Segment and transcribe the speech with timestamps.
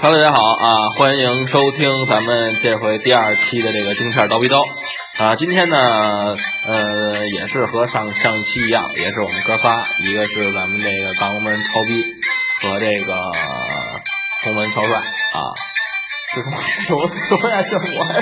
[0.00, 0.88] 哈喽，大家好啊！
[0.96, 4.66] 欢迎收听咱们这回第二期的这个京片叨逼叨
[5.18, 5.36] 啊！
[5.36, 6.34] 今天呢，
[6.66, 12.02] 呃，也是和上上一期一样，也是我们哥仨，一个是咱们这个港门超逼
[12.62, 13.30] 和这个
[14.42, 15.52] 红门超帅啊。
[16.34, 17.62] 这什么什么什么呀？
[17.62, 18.20] 这我还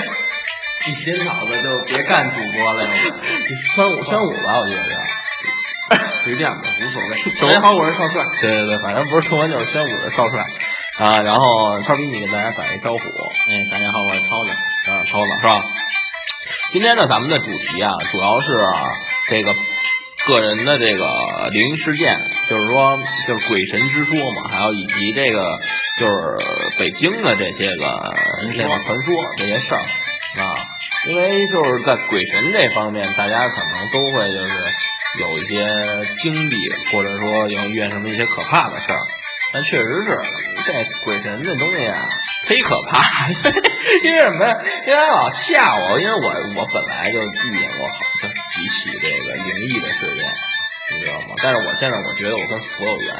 [0.90, 7.32] 一新脑子就别干主播了，你宣武宣武吧，我觉得 随便吧，无所谓。
[7.40, 8.24] 大家好，我是少帅。
[8.40, 10.44] 对对对，反正不是冲文就是宣武的少帅。
[10.98, 12.98] 啊，然后超逼，你给大家打一招呼。
[12.98, 14.50] 哎，大家好，我是超子，
[14.90, 15.64] 啊，超子是吧？
[16.72, 18.48] 今天呢，咱们的主题啊，主要是
[19.28, 19.54] 这个
[20.26, 21.06] 个人的这个
[21.52, 22.18] 灵异事件，
[22.50, 22.98] 就是说，
[23.28, 25.60] 就是鬼神之说嘛，还有以及这个
[26.00, 26.36] 就是
[26.80, 28.12] 北京的这些个
[28.56, 29.82] 那个传说这些事儿
[30.42, 30.58] 啊。
[31.06, 34.50] 因为就是在鬼神这方面，大家可能都会就是
[35.20, 35.64] 有一些
[36.18, 36.56] 经历，
[36.90, 38.98] 或者说有遇见什么一些可怕的事儿。
[39.52, 40.20] 但确实是
[40.66, 42.08] 这鬼神这东西啊，
[42.46, 43.02] 忒可怕。
[44.04, 44.58] 因为什么呀？
[44.86, 45.98] 因为老吓我。
[45.98, 50.30] 因为我我本来就遇见过好这几起这个灵异的事件，
[50.92, 51.34] 你知道吗？
[51.38, 53.14] 但是我现在我觉得我跟佛有缘。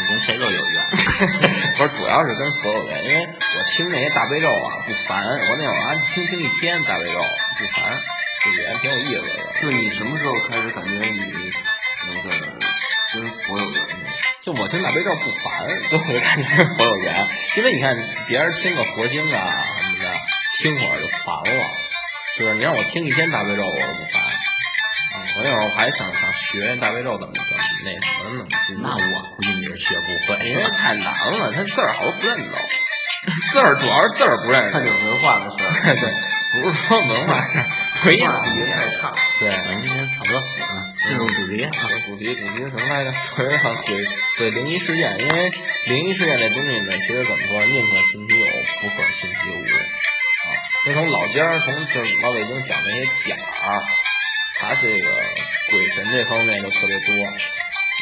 [0.00, 0.86] 你跟谁都有缘。
[1.76, 3.04] 不是，主要是跟佛有缘。
[3.04, 5.22] 因为我听那些大悲咒啊不烦。
[5.22, 7.20] 我那会儿啊听听一天大悲咒
[7.58, 7.92] 不烦，
[8.44, 9.62] 就觉挺有意思的。
[9.62, 11.52] 就你什么时候开始感觉你？
[14.60, 17.26] 我听大悲咒不烦，就会感觉佛有缘。
[17.56, 20.12] 因为你看别人听个佛经啊什么的，
[20.58, 21.64] 听会儿就烦了。
[22.36, 24.22] 就是你让我听一天大悲咒，我都不烦。
[25.36, 27.48] 我那会儿还想想学大悲咒怎么怎么
[27.84, 28.46] 那什么呢？
[28.82, 32.58] 那我估计你是学不会，因为太难了，他字儿好多不认得。
[33.52, 35.94] 字儿主要是字儿不认识，看有文化的事儿。
[35.94, 37.66] 对，不是说文化事儿，
[38.02, 39.14] 回忆底子太差。
[39.38, 40.40] 对，咱今天差不多
[41.08, 41.72] 进入主题啊，
[42.06, 43.12] 主题主题什么来着？
[43.34, 44.04] 回到鬼
[44.36, 45.50] 对灵异事件，因为
[45.86, 48.46] 灵异事件这东西呢，其实怎么说，宁可信其有，
[48.82, 50.52] 不可信其无啊。
[50.84, 53.82] 那从老家儿，从就是老北京讲那些讲儿，
[54.60, 55.08] 他这个
[55.70, 57.26] 鬼神这方面就特别多。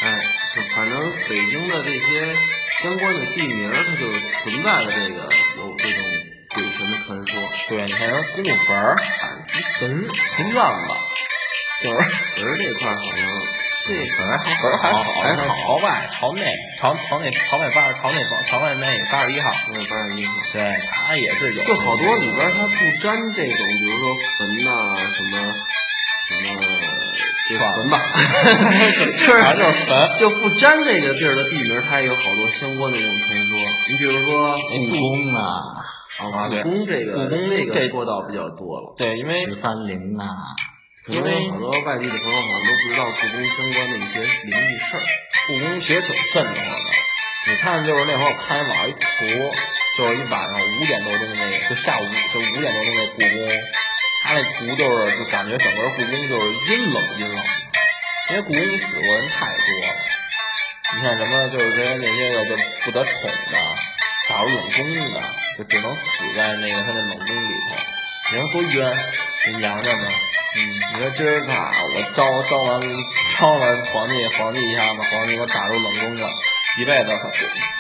[0.03, 0.12] 哎，
[0.56, 2.34] 就反正北京的这些
[2.83, 4.11] 相关的地名，它就
[4.43, 6.03] 存在的这个有这种
[6.50, 7.41] 鬼神的传说。
[7.69, 8.97] 对，你看人公墓坟儿、
[9.78, 10.96] 坟、坟院子。
[11.82, 11.97] 就是
[12.37, 13.26] 坟儿这块儿好像
[13.87, 20.76] 这坟儿还还好，还好朝外朝内朝朝内朝外八朝内朝外内八十一号，嗯八十一号，对，
[21.06, 25.38] 它也是有，就好多里边它不沾这种，比如说坟呐什么
[26.28, 26.62] 什么，
[27.48, 28.00] 就坟吧，
[29.19, 33.58] 就是就是坟，就不沾这个地儿的地名，它也有好多相关的这种传说。
[33.88, 35.76] 你比如说故宫啊，
[36.19, 40.26] 啊故宫这个故宫这个说到比较多了，对，因为十三陵啊。
[41.09, 45.03] 因为好多外地的朋友好像都不知道故宫相关的一些灵异事儿。
[45.47, 46.91] 故宫其实挺瘆得慌的。
[47.47, 49.55] 你看，就是那会儿我看网上一图，
[49.97, 52.03] 就是一晚上五点多钟那个，就下午
[52.34, 53.62] 就五点多钟那故宫，
[54.25, 57.44] 他那图就是就感觉整个故宫就是阴冷阴冷的，
[58.31, 59.94] 因为故宫里死过人太多了。
[60.97, 63.59] 你看什么，就是这些那些个就不得宠的，
[64.28, 65.23] 打入冷宫的，
[65.56, 66.03] 就只能死
[66.34, 67.77] 在那个他那冷宫里头。
[68.33, 68.97] 你说多冤，
[69.47, 70.25] 那娘娘们。
[70.56, 70.59] 嗯，
[70.94, 72.81] 你说今儿咋我招招完
[73.39, 76.31] 招完皇帝皇帝一下子，皇帝给我打入冷宫了，
[76.78, 77.11] 一辈子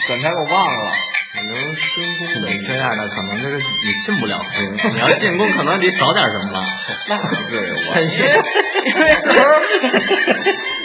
[0.06, 0.92] 转天给我忘了。
[1.32, 4.92] 可能深宫的这样的，可能就是你进不了宫。
[4.94, 6.66] 你要进宫，可能得少点什么。
[7.08, 8.42] 那不至于，我因为
[8.86, 9.46] 因为到时候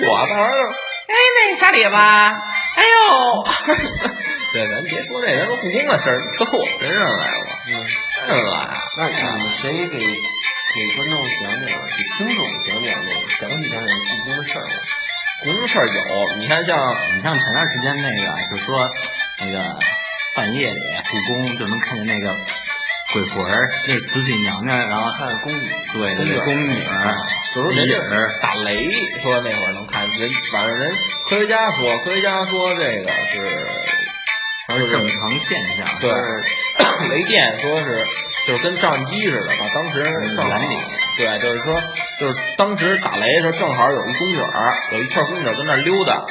[0.08, 0.70] 我到时候
[1.08, 2.42] 哎那啥里吧，
[2.76, 3.44] 哎呦，
[4.54, 7.86] 对，咱别说这人说故宫的事儿，扯我身上来了，嗯，
[8.28, 8.78] 真来。
[8.98, 9.98] 那你们谁给？
[10.74, 14.72] 给观众讲讲，给听众讲讲那个详细讲讲故宫的事儿吧。
[15.44, 18.90] 故宫事儿有，你看像你像前段时间那个，就说
[19.40, 19.78] 那个
[20.34, 22.34] 半夜里故宫就能看见那个
[23.12, 26.82] 鬼魂儿，那是慈禧娘娘，然后看宫女，对，那宫女，
[27.54, 28.90] 就说人儿打雷，
[29.22, 30.96] 说那会儿能看人，反正人
[31.28, 33.68] 科学家说，科学家说这个是，
[34.70, 36.14] 是正常现象，对，
[37.10, 38.08] 雷电说是。
[38.48, 40.78] 就是跟照相机似的，把当时原理，
[41.18, 41.80] 对，就是说，
[42.20, 46.26] 就是当时打雷的时候，正好有一公园儿，有一片公园儿跟那溜达，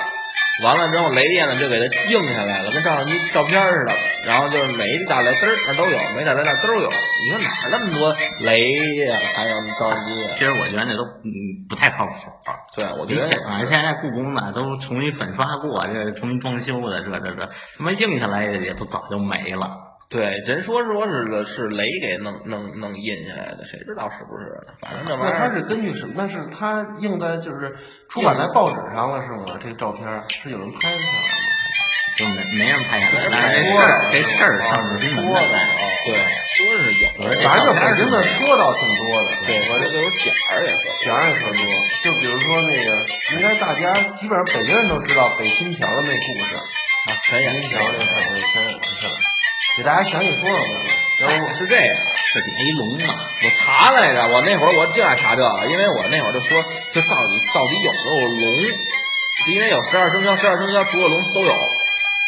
[0.64, 3.94] 完了之后雷电呢就给它映下来了，跟照相机照片似的。
[4.26, 6.90] 然后就是每一打雷嘚儿那都有，每打雷那都有。
[6.90, 8.70] 你说哪那么多雷
[9.06, 9.18] 呀？
[9.34, 10.26] 还有照相机？
[10.36, 12.12] 其实我觉得那都嗯不太靠谱。
[12.76, 17.46] 对，我觉得你想啊，现在故宫呢都重新粉刷过，这重新装修的，这这这
[17.78, 19.89] 他妈映下来也都早就没了。
[20.10, 24.58] 对，人说说是是雷给弄弄弄印下来的，谁知道是不是？
[24.80, 26.14] 反正这玩意儿，那他是根据什么？
[26.16, 27.76] 那是他印在就是
[28.08, 29.56] 出版在报纸上了是吗？
[29.60, 31.30] 这个照片是有人拍下来吗？
[32.18, 35.56] 就没没人拍下来，但是这说事儿这事儿上是新闻说的的，
[36.04, 36.18] 对，
[36.58, 37.06] 说是有，
[37.46, 40.90] 反正就北京的说倒挺多的，对，我这都有点儿也说。
[41.04, 41.62] 点儿也特多。
[42.02, 48.89] 就比如说那个，应该大家基本上北京人都知道北新桥的那故事，啊，全新桥那事儿，那全
[49.80, 50.62] 给大家详细说说吧。
[51.18, 51.96] 然后是这样。
[52.32, 56.62] 是底下一龙嘛，我查来着，我那会儿我就爱查这个，因为我那会儿就说，
[56.92, 58.64] 这到底到底有没有龙？
[59.48, 61.52] 因为有十二生肖，十二生肖除了龙都有，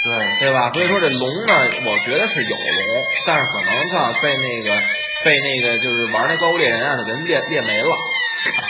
[0.02, 0.72] 对，对吧？
[0.75, 1.54] 所以说这龙呢，
[1.84, 4.82] 我觉得是有龙，但是可能它被那个
[5.22, 7.96] 被那个就是玩那怪物猎人啊，给人猎猎没了，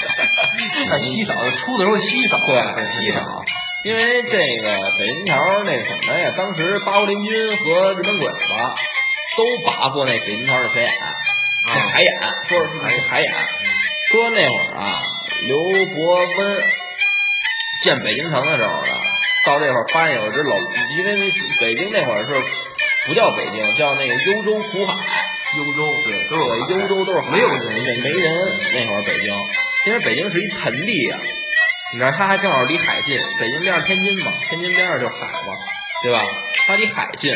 [0.90, 3.43] 太稀少，出的时候稀少，对，稀少。
[3.84, 8.38] 因为这个北京桥那什么呀，当时八国联军和日本鬼子
[9.37, 10.93] 都拔过那北京桥的水眼，
[11.67, 12.17] 那海眼，
[12.49, 13.32] 说是海海眼，
[14.08, 15.00] 说那会儿啊，
[15.49, 15.58] 刘
[15.96, 16.64] 伯温
[17.82, 18.93] 建北京城的时候呢，
[19.44, 20.56] 到这会儿发现有一只老，
[20.96, 22.40] 因为那北京那会儿是
[23.08, 24.94] 不叫北京，叫那个幽州苦海，
[25.56, 28.32] 幽州对，都对，是幽州都是没有人对，没人。
[28.75, 29.37] 那会儿北京，
[29.87, 31.19] 因为北京是一盆地呀、
[31.93, 35.55] 你知道，它还正好离海近，北京边上天津嘛，天津边上就海嘛，
[36.03, 36.25] 对吧？
[36.67, 37.35] 他离海近。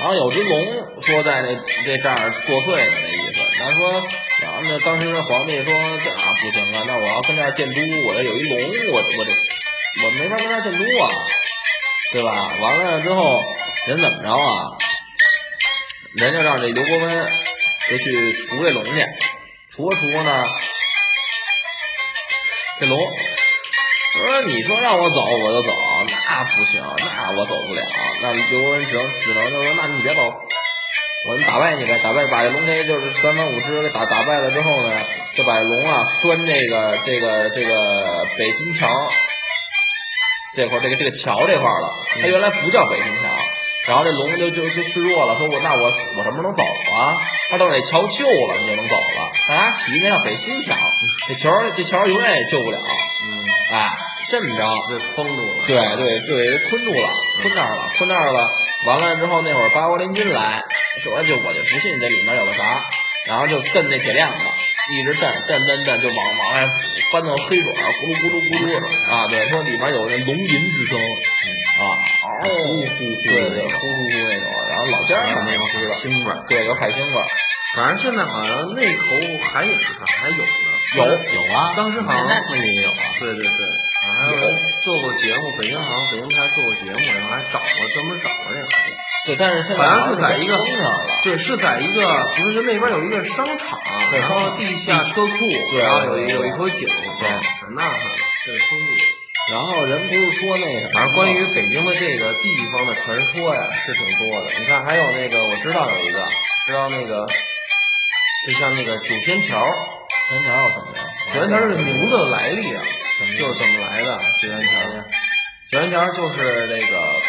[0.00, 1.48] 然后有只龙说在那
[1.84, 3.40] 这这儿作祟呢，那意思。
[3.58, 4.08] 然后说，
[4.40, 5.74] 然后呢，当时那皇帝说
[6.04, 8.58] 这啊不行啊，那我要跟这儿建都，我这有一龙，
[8.92, 11.10] 我我这我没法跟这儿建都啊，
[12.12, 12.50] 对吧？
[12.60, 13.42] 完了之后，
[13.88, 14.78] 人怎么着啊？
[16.14, 17.32] 人就让这刘伯温
[17.90, 19.04] 就去除这龙去，
[19.70, 20.46] 除着除着呢，
[22.80, 22.98] 这龙
[24.18, 25.72] 说：“你说让我走我就走，
[26.06, 27.82] 那不行，那我走不了。
[28.22, 30.34] 那刘文只能只能就说，那你别走，
[31.28, 34.92] 我们打败你呗，打败把这龙给就是三番五次给打打败了之后呢，
[35.36, 38.88] 就把龙啊拴这个这个这个北新桥
[40.54, 41.92] 这块这个这个桥这块了。
[42.20, 43.22] 它原来不叫北新桥，
[43.86, 47.16] 然后这龙就就就示弱了，说我那我我什么时候能走啊？
[47.50, 49.32] 他等这桥旧了，你就能走了。
[49.48, 50.74] 大家起名叫北新桥，
[51.26, 52.78] 这桥这桥永远也救不了。
[52.78, 53.88] 嗯，哎，
[54.30, 55.64] 这么着，就封住了。
[55.66, 57.08] 对对对，困住了，
[57.42, 58.48] 困那儿了，困那儿了。
[58.86, 60.62] 完了之后，那会儿八国联军来，
[61.02, 62.84] 说就我就不信这里面有个啥，
[63.26, 64.44] 然后就蹬那铁链子，
[64.94, 66.68] 一直蹬蹬蹬蹬，就往往外
[67.10, 70.98] 翻到黑水儿，咕噜咕噜咕噜啊，对，说里面有那龙吟之声，
[71.78, 71.82] 啊，
[72.44, 77.26] 嗷呼呼，对对，呼呼呼那种，然后老家儿那种知道，腥味儿对，有海腥味儿，
[77.74, 79.16] 反正现在好像那口
[79.52, 80.44] 海饮上还有呢。
[80.96, 83.42] 有有啊，当时好像现在估计也有啊，对对
[85.38, 88.68] 目，北京好像北京台做过节目，然后还找过专门找过这个。
[89.26, 90.58] 对，但是现在好像是在一个。
[91.22, 93.78] 对，是在一个不是就那边有一个商场，
[94.12, 97.98] 然后地下车库，对然后有一有一口井，对在那儿
[98.46, 98.94] 这个封住。
[99.50, 104.50] 然后人不是说那个，反正关于北京的这个地方的传说呀，是挺多的。
[104.58, 106.26] 你看，还有那个我知道有一个，
[106.66, 107.26] 知道那个，
[108.46, 109.66] 就像那个九仙桥，
[110.30, 111.04] 九仙桥有什么呀？
[111.34, 112.82] 九仙桥这个名字的来历啊，
[113.38, 114.20] 就是怎么来的？
[114.40, 115.04] 九仙桥呢？
[115.70, 117.20] 九仙桥就是那个，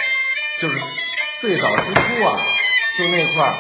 [0.62, 0.80] 就是
[1.42, 2.40] 最早之初啊，
[2.98, 3.54] 就那块儿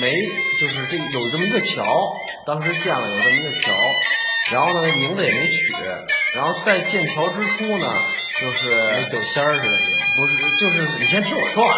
[0.00, 0.14] 没，
[0.60, 2.16] 就是这有这么一个桥，
[2.46, 3.74] 当时建了有这么一个桥，
[4.52, 5.74] 然后呢名字也没取，
[6.32, 7.92] 然后在建桥之初呢，
[8.40, 9.78] 就是那酒仙儿似的，
[10.16, 11.76] 不是，就是你先听我说完，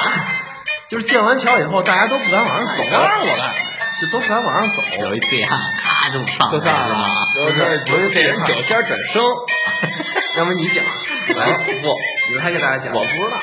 [0.90, 3.54] 就是建完桥以后，大家都不敢往上走，我？
[3.98, 4.82] 就都不敢往上走。
[4.98, 9.22] 有一醉汉，咔就上就来了上了，就是不是这人酒仙儿真生，
[10.40, 10.82] 要不你讲，
[11.37, 11.52] 来，
[11.85, 11.94] 不，
[12.30, 13.37] 你来给大家讲，我不知道，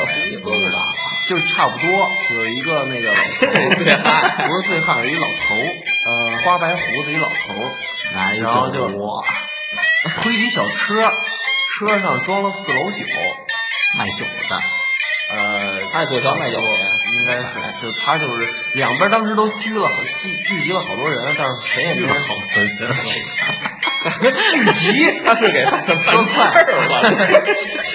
[0.00, 0.06] 我
[0.42, 0.84] 胡说八道。
[1.24, 5.62] 就差不多，有一个那个 老头这是醉汉，不是醉汉，有一老头儿，
[6.06, 7.70] 嗯，花白胡子一老头
[8.12, 9.24] 然后就酒
[10.16, 11.12] 推一小车，
[11.72, 13.04] 车上装了四篓酒，
[13.96, 14.60] 卖酒的，
[15.32, 16.68] 呃，他是坐桥卖酒的，
[17.20, 17.48] 应该是，
[17.80, 22.34] 就他就是两边当时都聚了好聚聚集了好多人，但是谁也没人好
[24.10, 27.10] 聚集，他是给他们办事儿了，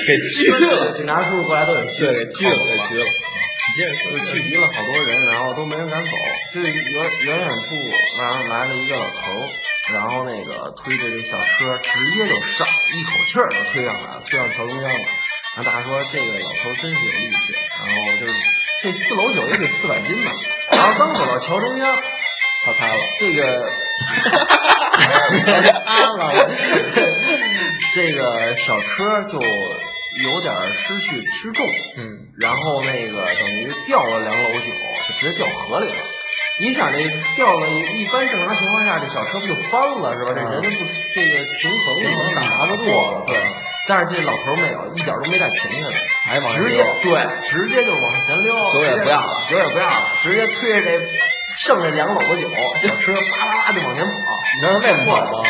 [0.05, 2.99] 给聚了，警察叔叔过来都给聚了，给聚了，给聚。
[3.03, 3.05] 了。
[3.73, 6.11] 你接着说，就聚集了好多人，然后都没人敢走。
[6.53, 7.77] 这远远远处，
[8.19, 9.47] 然后来了一个老头，
[9.93, 14.99] 然后那个推着这小车，直接就上，一口气儿就推上来了，推上桥中央了。
[15.55, 18.33] 然后大家说这个老头真是有力气，然后就是
[18.83, 20.31] 这四楼酒也得四百斤呢。
[20.71, 22.01] 然后刚走到桥中央，
[22.63, 23.69] 他开了，这个
[25.85, 26.31] 塌了，
[27.95, 29.41] 这个小车就
[30.23, 31.65] 有点失去失重，
[31.97, 34.71] 嗯，然后那个等于掉了两篓酒，
[35.07, 35.95] 就直接掉河里了。
[36.59, 36.99] 你想这
[37.35, 40.31] 掉了，一般正常情况下，这小车不就翻了是吧？
[40.35, 43.37] 这人不这个平衡可能拿不住了，对。
[43.87, 50.99] 但是这老头儿没有，一点儿都没带停下来，还往直接对，直接就往前溜，酒也不要了酒也不要了，直接推着这
[51.55, 52.49] 剩下两篓子酒，
[52.87, 54.11] 小车叭叭叭就往前跑。
[54.55, 55.49] 你知道他为什么跑吗？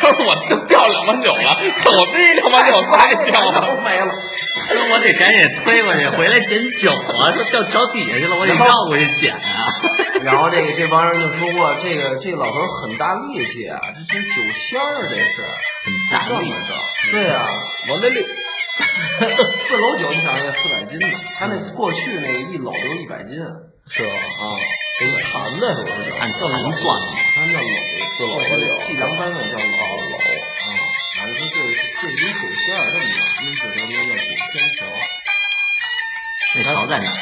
[0.00, 3.60] 他说我都掉两碗酒了，我这他妈酒太掉了。
[3.66, 4.12] 都没了。
[4.66, 7.30] 说我得赶紧推过去，回来捡酒啊！
[7.32, 9.40] 说掉桥底下去了，我得绕过去捡啊！
[10.22, 15.42] 然后这个这帮人就说过，这个这个老头儿很大力气啊，这是酒仙儿，这是
[15.84, 16.74] 很大力这么着。
[17.12, 17.46] 对啊，
[17.90, 18.24] 我那里
[19.68, 21.06] 四篓酒，你想那四百斤呢？
[21.38, 23.52] 他那过去那个一篓都一百斤啊，
[23.88, 24.12] 是吧？
[25.00, 27.18] 给你谈的时候是按坛算的嘛。
[27.34, 27.62] 他们叫篓，
[28.16, 30.66] 四篓子酒计量单位叫篓篓啊。
[31.16, 31.56] 反正说这
[32.00, 34.22] 这是一酒仙儿这么着，因此得名叫九
[34.52, 34.86] 仙桥。
[36.56, 37.16] 那桥在哪儿？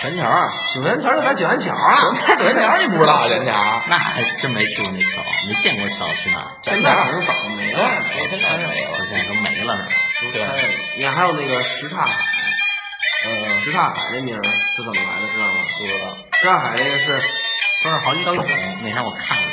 [0.00, 3.82] 全桥儿，九元桥就在九元桥啊，九元桥你不知道全桥？
[3.88, 6.46] 那还真没去过那桥，没见过桥去哪儿？
[6.62, 7.78] 现在好像早就没了。
[8.14, 9.92] 对，现在是没有现在都没了是吧？
[10.32, 12.14] 对你看还有那个什刹海，
[13.26, 14.42] 嗯，什刹海这名儿
[14.76, 15.64] 是怎么来的，知道吗？
[15.78, 16.16] 不知道。
[16.40, 17.20] 什刹海这个是
[17.82, 18.36] 不是好几种，
[18.80, 19.48] 那天我看了，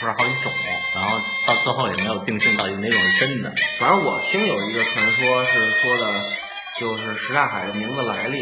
[0.00, 0.52] 不是好几种，
[0.94, 3.52] 然后到最后也没有定性到底哪种是真的。
[3.78, 6.24] 反正我听有一个传说是说的，
[6.78, 8.38] 就是什刹海的名字来历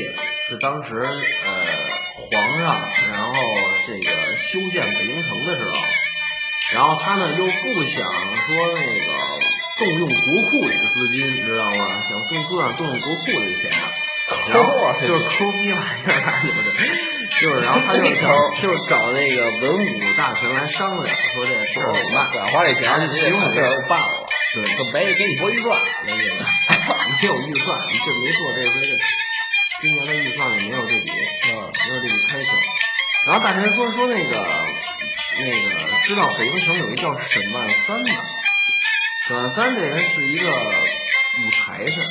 [0.48, 1.00] 是当时
[1.46, 1.64] 呃
[2.14, 2.78] 皇上，
[3.12, 3.34] 然后
[3.86, 5.74] 这个修建北京城的时候，
[6.74, 9.06] 然后他呢又不想说那个
[9.78, 11.86] 动用国库里的资金，知道吗？
[12.08, 13.70] 想更不想动用国库里的钱，
[14.28, 16.58] 抠啊就是抠逼玩意儿，就是
[17.40, 22.30] 就是，然后他就找就是找那个文武大臣来商量，说这事儿怎么办？
[22.32, 26.44] 敢花这钱，你得把这儿办了，对，就没给你拨预算，那意思。
[27.20, 28.98] 没有预算，就没做这回的，
[29.80, 31.10] 今年的预算里没有这笔，
[31.50, 32.50] 嗯，没有这笔开销。
[33.26, 34.36] 然后大臣说说那个
[35.38, 38.12] 那个，知道北京城有一叫沈万三的，
[39.26, 42.04] 沈万三这人是一个武财神，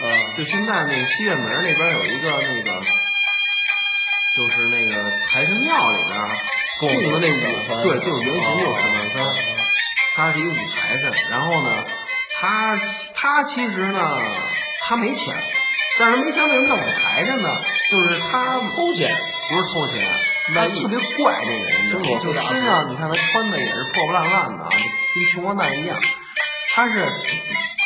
[0.00, 2.80] 嗯，就现在那个西院门那边有一个那个，
[4.36, 6.14] 就是那个财神庙里边
[6.78, 9.34] 供的那五，对，就是原型就是沈万三。
[10.14, 11.84] 他是一个武财神，然后呢，
[12.32, 12.78] 他
[13.14, 14.20] 他其实呢，
[14.82, 15.34] 他没钱，
[15.98, 17.60] 但是他没钱为什么叫武财神呢？
[17.90, 19.16] 就是他偷钱，
[19.48, 20.08] 不是偷钱，
[20.54, 21.90] 他特别怪这个人，
[22.20, 26.00] 就身上你看他穿的也是破破烂烂的跟穷光蛋一样。
[26.70, 27.04] 他是，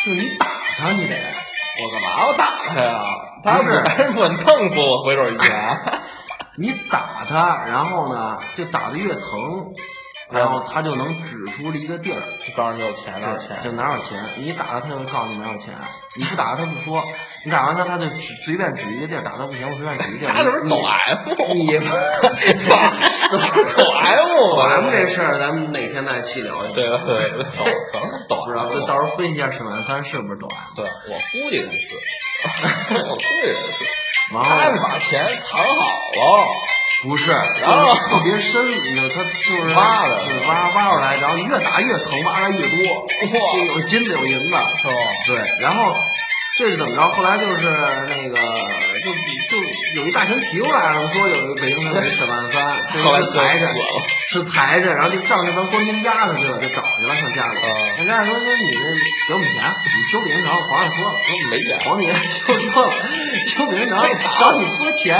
[0.05, 1.17] 就是你打他，你得
[1.81, 3.03] 我干嘛要打他呀？
[3.43, 5.79] 他不是还是稳弄死我回手一拳。
[6.57, 9.21] 你打他，然后呢，就打的越疼，
[10.33, 13.61] 然后他就能指出一个地儿，就告诉你有钱多少钱？
[13.63, 14.19] 就哪有钱。
[14.39, 15.75] 你打他，他就告诉你哪有钱；
[16.17, 17.05] 你不打他，他不说。
[17.45, 20.35] 你打完他，他就指随便指一个地儿，打他不行，我随便指一个地儿。
[20.35, 22.75] 他就是你抖 M，你抖
[23.93, 26.73] M，抖 M 这事儿，咱们哪天再细聊去。
[26.73, 27.65] 对对对，抖
[28.29, 30.75] 抖不知道到时候分析一下沈万三是不是抖 M。
[30.77, 31.69] 对我估计是，
[32.97, 33.85] 我估计是，
[34.33, 35.85] 然他是后把钱藏好
[36.39, 36.47] 了，
[37.03, 43.03] 不是，然后特别深，你知道他就是挖的就是挖挖出来，然后越打越疼，挖的越多，
[43.41, 44.57] 哇有金的有银的。
[44.81, 44.95] 是吧？
[45.27, 45.93] 对，然后
[46.57, 47.03] 这是怎么着？
[47.03, 47.63] 后来就是
[48.09, 48.37] 那个，
[49.05, 49.13] 就
[49.51, 49.63] 就
[49.97, 53.75] 有一大臣提出来了，说有一个北京城有一沈万三， 是财神，
[54.31, 57.59] 是财神，然后就仗这帮官兵压他去了，就找去了，上家里。
[57.65, 58.79] 嗯上家里说说你这
[59.29, 62.93] 给我们钱，你修北京城，皇上说了，说没 钱，皇帝就说了，
[63.49, 63.99] 修北京城
[64.39, 65.19] 找你拨钱。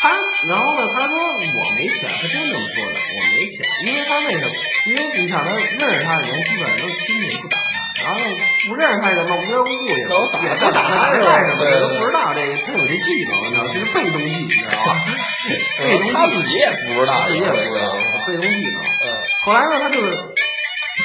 [0.00, 0.08] 他，
[0.48, 0.88] 然后呢？
[0.94, 4.54] 他说我没钱，他真这么说的，我没钱，因为他为什么，
[4.86, 8.20] 因为你想他认识他的人基本上都是亲戚，不打他，然后
[8.66, 11.60] 不认识他的人嘛，无缘无故也都打也不打他，打他干什么？
[11.60, 14.96] 对对都不知道这个，他有这技能，你知道，这是被动技，你知道吧？
[15.78, 18.80] 被动技，他自己也不知道，他自己也不知道嗯，被动技能。
[18.80, 19.06] 嗯，
[19.44, 20.16] 后来呢，他就是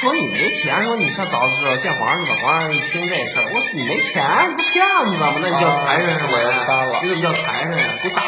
[0.00, 2.38] 说你没钱，说你上早知道见皇上去吧。
[2.40, 5.36] 皇上一听这事儿，我说你没钱，你不骗子吗？
[5.42, 7.00] 那你叫财神是吧？
[7.02, 7.84] 你怎么叫财神呀？
[8.02, 8.22] 给我打，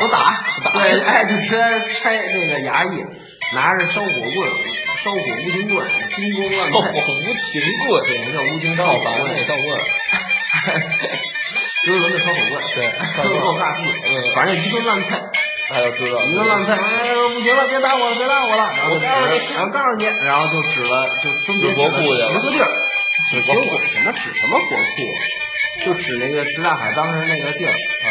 [0.00, 0.42] 给我打，
[0.72, 3.04] 对，哎，就直接拆那个衙役，
[3.52, 4.50] 拿着烧火棍、
[5.04, 9.78] 烧火无情棍，叮咣烧乱烧，火无情棍，对，叫无情烧赵火棍凡 那，赵棍，
[11.84, 13.82] 周杰伦的烧火棍，对 特够大气，
[14.34, 15.20] 反正一顿乱菜。
[15.70, 19.06] 哎呦知道一个乱菜，哎呦，不行了，别打我了，别打我了，然后就指，
[19.54, 21.92] 然后告诉你，然后就指了，就分别指了
[22.32, 22.68] 十个地儿，
[23.30, 24.84] 指国库么指什么国库？
[25.84, 28.08] 就指那个什刹海当时那个地儿，啊，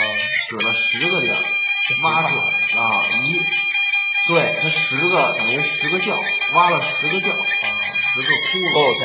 [0.48, 1.36] 指了十个地儿，
[2.02, 2.42] 挖出来
[2.82, 3.40] 啊一，
[4.28, 6.18] 对它十个等于十个窖，
[6.54, 9.02] 挖了十个窖，十个窟窿多少钱，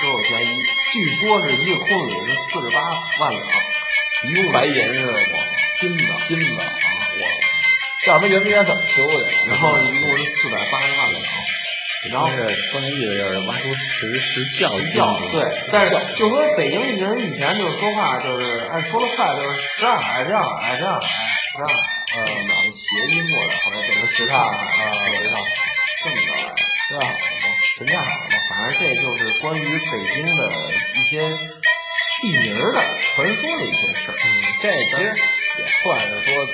[0.00, 0.62] 多少钱一，
[0.92, 3.42] 据说是一个窟窿里是四十八万两，
[4.24, 5.18] 一共白银是吗？
[5.80, 6.72] 金的，金的啊，
[8.04, 9.30] 我要不然圆明园怎么修的？
[9.46, 11.22] 然后一共是四百八十万两。
[12.10, 21.00] 然后是说那意思就是挖出十十教教经对，但是就说北京人以前就是说话就是哎说的快就是十二海这样哎这样哎
[21.52, 25.36] 十二呃哪个谐音过来后来变成石炭啊，我知道
[26.04, 26.54] 这么着来
[26.86, 27.16] 十二海吗？
[27.76, 28.38] 什刹海吗？
[28.48, 30.52] 反正这就是关于北京的
[30.94, 31.28] 一些
[32.22, 34.26] 地名儿的传说的一些事儿，嗯，
[34.62, 35.16] 这其实
[35.58, 36.46] 也算是说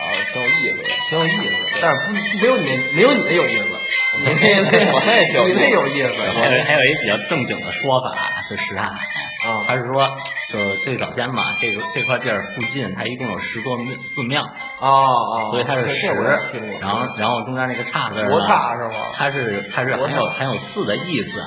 [0.00, 0.82] 啊挺有意思的。
[1.08, 3.64] 挺有意思的，但是不没有你没有你那有意思，
[4.18, 4.32] 你那
[4.84, 8.16] 那我那挺有你那有意思，还有还有一比较正经的说法，
[8.48, 8.90] 就什刹海。
[9.42, 10.06] 啊他是说，
[10.52, 14.42] 就是最早先嘛，这个这块地儿附近，它一共有十座寺庙，
[14.78, 16.08] 哦哦，所以它是十
[16.78, 19.06] 然后然后中间那个岔字儿呢国岔是吗？
[19.14, 21.42] 它是它是国很有岔很有寺的意思，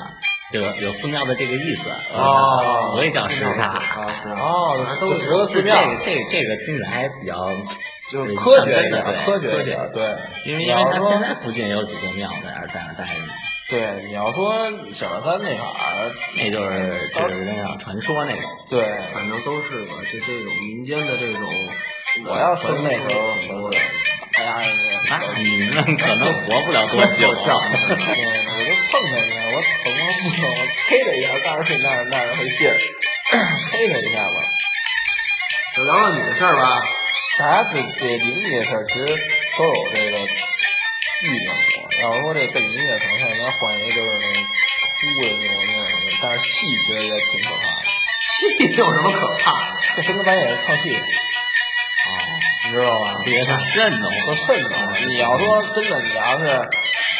[0.50, 3.62] 这个有寺庙的这个意思哦所以叫什刹。
[3.62, 4.84] 啊是哦，
[5.14, 7.48] 十个寺这庙，个这个这个听起来还比较
[8.14, 10.06] 就是科学一点对，科学科一点，对。
[10.46, 13.34] 因为因为它你要说现在附近有几座庙在那儿在那儿待着呢，
[13.68, 14.54] 对，你要说
[14.94, 18.48] 小乐山那块儿，那就是就是那样传说那种。
[18.70, 21.42] 对，反正都是吧，就这种民间的这种，
[22.30, 23.68] 我要说那时候
[24.38, 24.62] 哎呀，
[25.10, 27.34] 那你们可能活不了多久。
[27.34, 27.90] 对，
[28.46, 30.38] 我就碰见一下，我疼啊不疼？
[30.46, 32.78] 我推了一下，告诉你那儿那儿有一地儿，
[33.72, 34.36] 推他一下吧。
[35.74, 36.80] 就聊聊你的事儿吧。
[37.38, 39.06] 大家对对邻居的事儿，其实
[39.56, 40.18] 都有这个
[41.22, 41.90] 预见过。
[42.00, 47.82] 要是说这背音乐，可能现在换一个就是那哭的那种那种什么，但是戏其实也挺可怕的。
[48.20, 49.80] 戏有什么可怕的？
[49.96, 51.00] 这深更半夜的唱戏，哦，
[52.64, 53.20] 你知道吧？
[53.24, 55.08] 别太瘆得慌，说瘆得慌。
[55.08, 56.46] 你要说真的，你要是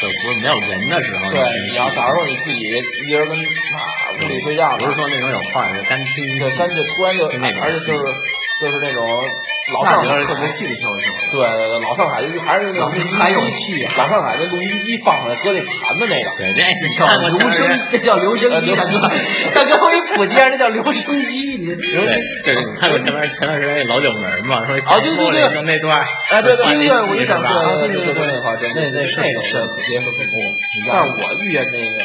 [0.01, 1.31] 就不是没有人的时候。
[1.31, 7.27] 对，你要假如说你自己一人跟那屋里睡觉，不是说那种有画儿的干听对，干就突然就，
[7.61, 8.15] 而且就是
[8.61, 9.29] 就是那种
[9.73, 11.03] 老上海特别静悄悄的。
[11.33, 19.01] 对对对，老上海就还是那种录音机还有气啊老上海那录音机放出来搁那盘子那个，对，这你叫留声前两天，这叫留声机，大哥，
[19.55, 21.57] 大哥，我给你普及一下，那叫留声机。
[21.59, 29.57] 你对，这你看过前段前段时间那老九门嘛，说啊对对对就那段儿，哎对对对对，我戏就想是吧对对对对对对那块儿真那那是那个是
[29.91, 30.39] 也很恐怖。
[30.87, 32.05] 但是我遇见那个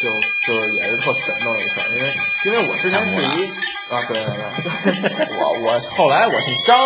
[0.00, 0.10] 就
[0.46, 2.14] 就是也是特神的一事儿，因为
[2.46, 3.46] 因为我之前是一
[3.90, 4.00] 啊。
[4.08, 4.26] 对对
[5.02, 6.78] 对，我我后来我姓张，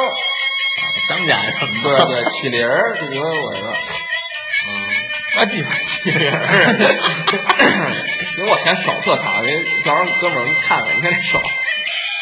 [1.08, 3.60] 张家什么对对起灵儿，就因为我的。
[4.68, 6.46] 嗯，啊，鸡巴起灵儿，
[8.38, 11.40] 因为我嫌手特长，人到时候哥们儿看看，你看这手，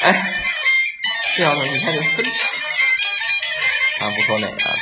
[0.02, 0.34] 哎，
[1.36, 2.32] 这样的你看这分长，
[4.00, 4.74] 咱，不说那个啊，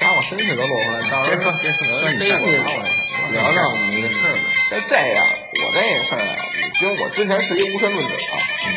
[0.00, 3.01] 把我身体都露出来，到时候别说有人逮我拿我
[3.32, 4.40] 聊聊你的事儿呗。
[4.70, 6.36] 这这样，我这个事儿啊，
[6.80, 8.14] 因为我之前是一无神论者，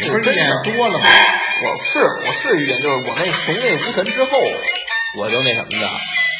[0.01, 1.05] 你不是见真的多了吗？
[1.63, 4.41] 我是我是遇见，就是我那从那无神之后，
[5.17, 5.89] 我就那什么的，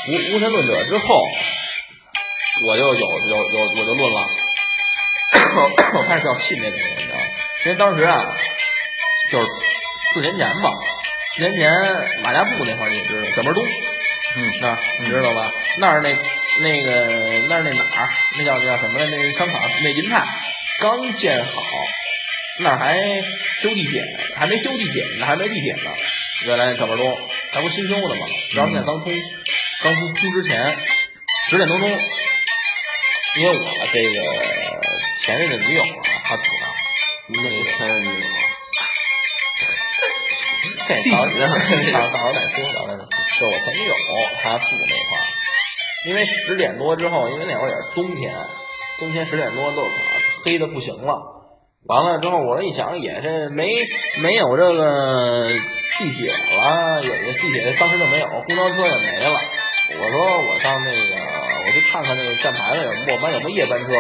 [0.09, 1.23] 无无神论者之后，
[2.67, 4.27] 我就有有有我就论了，
[5.95, 7.23] 我开始要信这东西，你知道吗？
[7.65, 8.35] 因为当时啊，
[9.31, 9.47] 就是
[9.97, 10.77] 四年前吧，
[11.33, 11.71] 四年前
[12.21, 13.65] 马家铺那块儿你知道，转门东，
[14.35, 15.51] 嗯，那儿你知道吧？
[15.77, 16.13] 那儿那
[16.59, 19.05] 那个那儿那哪儿，那叫那叫什么来？
[19.07, 20.25] 那商场那银泰
[20.79, 21.61] 刚建好，
[22.59, 22.97] 那儿还
[23.61, 25.91] 修地铁呢，还没修地铁呢，还没地铁呢。
[26.45, 27.17] 原来小门东
[27.51, 28.25] 还不新修的吗？
[28.53, 29.13] 然后现在刚通，
[29.83, 30.77] 刚通通之前
[31.49, 31.89] 十点多钟，
[33.37, 34.21] 因为我这个
[35.21, 36.73] 前任的女友啊，她住那儿。
[37.27, 38.13] 那个前任女友，
[40.87, 41.49] 这到时候
[42.11, 43.01] 到时候再说，到时候再说。
[43.39, 43.93] 就是我前女友，
[44.43, 45.25] 她住那块儿，
[46.05, 48.35] 因为十点多之后，因为那会儿也是冬天，
[48.99, 49.83] 冬天十点多都
[50.43, 51.19] 黑的不行了。
[51.87, 53.75] 完了之后，我一想也是没
[54.21, 55.49] 没有这个
[55.97, 59.39] 地铁了，也也地铁当时就没有，公交车也没了。
[59.99, 61.15] 我说我上那个，
[61.65, 63.93] 我去看看那个站牌子有末班有没有夜班车，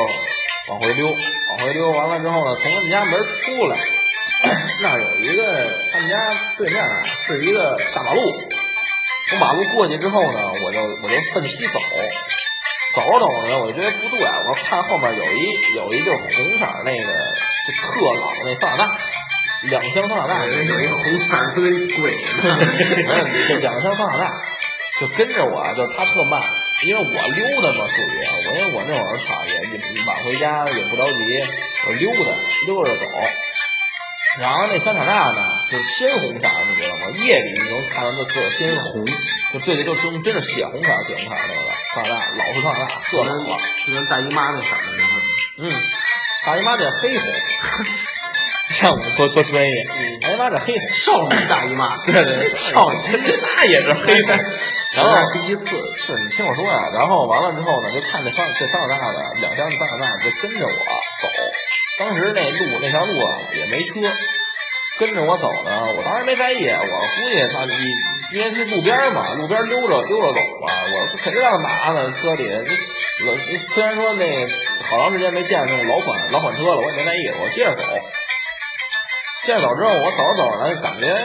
[0.69, 1.91] 往回溜，往回溜。
[1.91, 3.77] 完了之后呢，从他们家门出来，
[4.81, 5.43] 那有一个
[5.93, 6.15] 他们家
[6.57, 8.21] 对面啊是一个大马路，
[9.29, 11.79] 从马路过去之后呢，我就我就奔西走，
[12.95, 17.13] 走着走着呢，我就觉得不对，我看后面有一有一就是红色儿那个
[17.65, 18.97] 就特老那桑塔纳，
[19.63, 21.63] 两箱桑塔纳，有一个红色儿跟
[21.99, 22.27] 鬼呢。
[23.07, 24.31] 没有，就两箱桑塔纳，
[25.01, 26.39] 就跟着我，就他特慢，
[26.85, 31.41] 因为我溜达嘛，属于我，因为我那会儿操也也晚回家也不着急，
[31.87, 32.31] 我溜达
[32.67, 33.05] 溜着走。
[34.39, 37.17] 然后那桑塔纳呢，就是鲜红色儿，你知道吗？
[37.23, 39.05] 夜里你能看到那特鲜红，
[39.53, 43.57] 就对对，就真真是血红色儿、血红色儿那个桑塔纳，老式桑塔纳，特老了。
[43.87, 45.03] 就跟大姨妈那色儿似的。
[45.57, 45.71] 嗯，
[46.45, 47.27] 大姨妈这黑红，
[48.71, 49.71] 像我多多专业，
[50.21, 52.99] 大姨妈这黑红，少女大姨妈， 对对对， 少女
[53.57, 54.37] 那也是黑的。
[54.95, 55.65] 然后第一次
[55.97, 61.27] 是你听我说呀、然后完了之后呢，就看这三这三老大的两箱子三老大就跟着我走。
[61.97, 63.93] 当时那路那条路啊也没车，
[64.97, 67.73] 跟着我走呢，我当时没在意，我估计他你
[68.33, 72.13] 因为是路边嘛，路边溜着溜着走嘛，我谁知道哪呢？
[72.19, 72.49] 车里
[73.25, 73.33] 老
[73.73, 74.45] 虽然说那
[74.83, 77.83] 好长时间没见那种老款老款车了，我也没在意，我接着走。
[79.45, 81.15] 接着走之后，我走着走着，感觉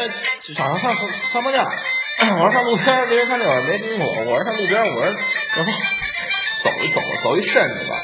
[0.42, 1.68] 就想上上上坡架。
[2.38, 5.10] 我说上路边儿，别人看这会儿没功夫，我说上路边，我说
[5.56, 5.70] 要不
[6.62, 7.96] 走一走走一肾去吧。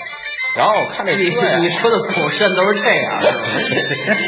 [0.57, 3.27] 然后我看这车呀，你说的走肾都是这样，是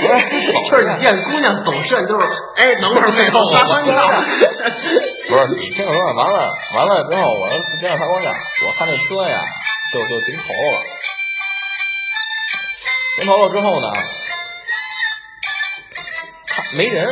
[0.08, 0.20] 吧？
[0.68, 4.12] 就是你见姑娘走肾就是，哎，等会儿没有发光照，
[5.28, 8.28] 不是你听我说，完了完了之后，我说别让发光架，
[8.66, 9.42] 我看这车呀，
[9.94, 10.82] 就就顶头了。
[13.16, 13.90] 顶头了之后呢，
[16.46, 17.08] 看没人，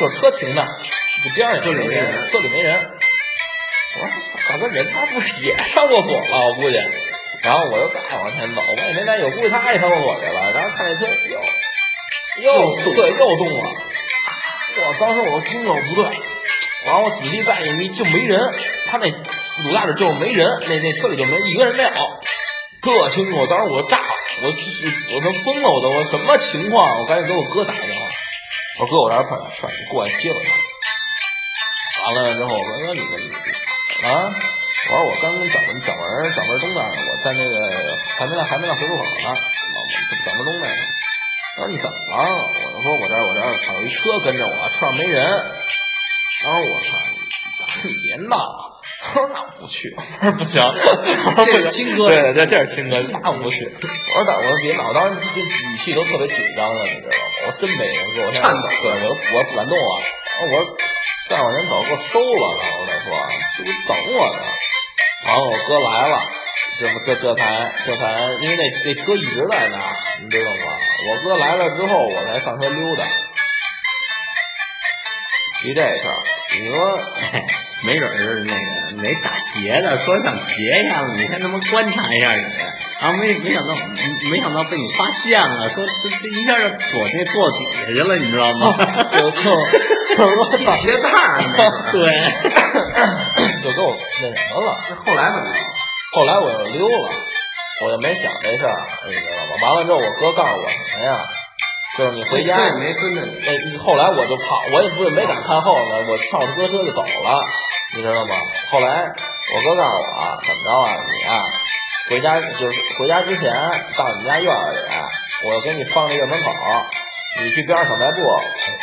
[0.00, 0.68] 就是车停那儿，
[1.24, 2.90] 就边上也没人，车里没人。
[4.00, 4.10] 我说
[4.48, 6.46] 大哥，人他不是也上厕所了？
[6.48, 6.76] 我估计。
[7.42, 10.52] 然后我又再往前走，我也没在意，我估计他也上厕所去了。
[10.52, 11.40] 然后看那车又
[12.42, 13.70] 又对又动了，
[14.76, 16.04] 我当时我就惊了，不对，
[16.84, 18.38] 然后我仔细再一眯，就没人，
[18.86, 21.90] 他那主驾驶就是没人，那那车里就没一个人没有，
[22.82, 23.46] 特清楚。
[23.46, 24.48] 当时我就炸了，我
[25.14, 26.98] 我都疯了，我都我什么情况？
[27.00, 28.06] 我赶紧给我哥打个电话，
[28.80, 30.52] 我说哥，我这儿碰上事儿，你过来接我一下。
[32.06, 33.10] 完了之后，我说那你们
[34.02, 34.30] 啊，
[34.90, 39.36] 我说我刚跟蒋文蒋文蒋文东那儿，我在那个还没到还没到回路口呢，
[40.24, 40.74] 蒋文东那个。
[41.56, 42.26] 他说你怎么了？
[42.26, 45.24] 我就说我这儿我这有一车跟着我，车上没人。
[46.42, 46.98] 他说我操，
[47.84, 48.80] 你别闹了。
[49.02, 53.72] 他说那我不去， 我说不行，我说不行，这是亲哥对对对，这是亲哥，那我不去。
[54.10, 57.24] 我说但我说别闹，当时这语气都特别紧张的，你知道吗？
[57.46, 60.02] 我说真没人给我颤抖对，我我不敢动啊。
[60.42, 60.76] 我说
[61.28, 62.62] 再往前走，给我收了呢。
[62.80, 63.14] 我再说
[63.58, 64.42] 这不等我呢。
[65.26, 66.18] 然后我哥来了，
[66.80, 70.72] 这不这这才这才，因为那那车一直在那儿，你知道吗？
[71.08, 73.04] 我哥来了之后，我才上车溜达。
[75.60, 76.16] 提这事儿，
[76.58, 76.98] 你说
[77.82, 82.42] 没准儿是那个没打劫的，说想劫一下子，你先他妈观察一下你，
[83.00, 83.74] 然后没没想到
[84.30, 88.74] 没想到被你发现了，说这这一下就躲那坐底下去了，你知道吗？
[89.12, 89.42] 就就
[90.16, 91.42] 就是说 系鞋带儿，
[91.92, 92.10] 对，
[93.60, 94.76] 就给我那什么了。
[94.88, 95.58] 那后来怎么着？
[96.12, 97.10] 后来我就溜了，
[97.84, 99.66] 我就没想这事儿，你知道吗？
[99.66, 101.24] 完了之后，我哥告诉我什么呀？
[101.98, 107.44] 就是你回家没跟着你，那后来我就跑，我也不是没敢看后呢，我上我哥车就走了，
[107.94, 108.36] 你知道吗？
[108.70, 109.12] 后来
[109.54, 111.42] 我哥告诉我怎么着啊，你啊，
[112.08, 113.52] 回家就是回家之前
[113.96, 114.78] 到你们家院儿里，
[115.48, 116.50] 我给你放在院门口，
[117.42, 118.16] 你去边上小卖部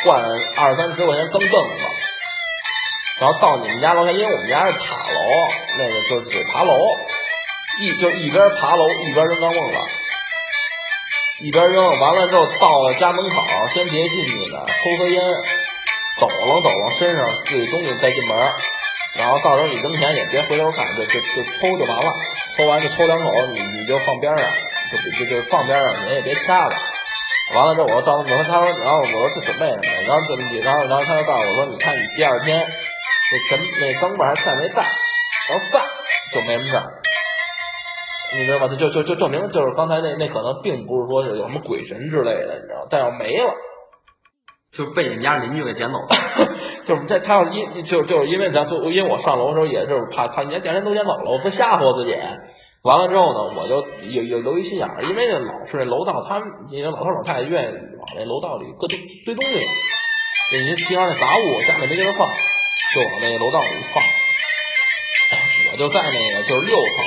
[0.05, 0.21] 换
[0.57, 1.85] 二三十块钱蹬凳子，
[3.19, 6.77] 然后到你们家楼下，因为我们家是塔楼，那个就是得爬楼，
[7.80, 9.77] 一就一边爬楼一边扔钢镚子。
[11.39, 15.21] 一边扔，完了之后到了家门口，先别进去呢，抽根烟，
[16.19, 18.36] 抖楞抖楞身上自己东西再进门，
[19.15, 22.12] 然后到时候你扔钱也别回头看，就就就抽就完了，
[22.58, 24.47] 抽完就抽两口，你你就放边上，
[24.91, 26.75] 就就就放边上，人也别掐了。
[27.53, 30.08] 完了之后，我说到我说他说，然后我说这准备什么？
[30.08, 32.65] 然后就然后然后他就告诉我说，你看你第二天
[33.31, 34.81] 那什那钢镚还在没在？
[35.49, 35.81] 然后在
[36.33, 37.01] 就没什么事儿。
[38.33, 38.67] 你知道吗？
[38.75, 42.85] 就就就证明，就是刚才那那可能并不是说有什么鬼神之类的，你知道？
[42.89, 43.53] 但要没了，
[44.71, 46.07] 就被你们家邻居给捡走了。
[46.85, 52.17] 就是这他要因就就是因为咱说，因为我上楼的时候也就是怕他人家家人都捡走了，我不吓唬我自己。
[52.83, 59.65] 完了之后呢，我就有有留一心眼儿，因为那老是那楼道，他们那老头老太太愿意往那楼道里搁堆堆东西，
[60.53, 62.29] 那您平常那杂物家里没地方放，
[62.93, 64.04] 就往那个楼道里放。
[65.71, 67.06] 我就在那个就是六层，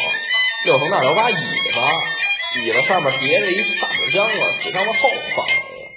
[0.64, 5.90] 六层那儿有把椅子，椅子上面叠着一大纸箱子，纸箱子后头放着一个。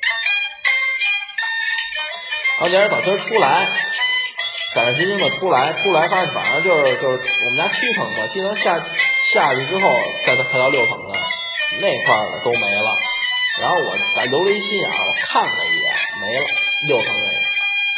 [2.56, 3.67] 然后今儿早晨出来，
[4.74, 8.82] 胆战心惊的出来，出来发现反正就是就是我们家七层嘛，七层下
[9.34, 9.89] 下去之后
[10.26, 11.19] 再再到六层的
[11.82, 12.96] 那块儿呢都没了。
[13.60, 16.46] 然后我还留了一心眼儿，我看了一眼，没了，
[16.88, 17.34] 六层那个，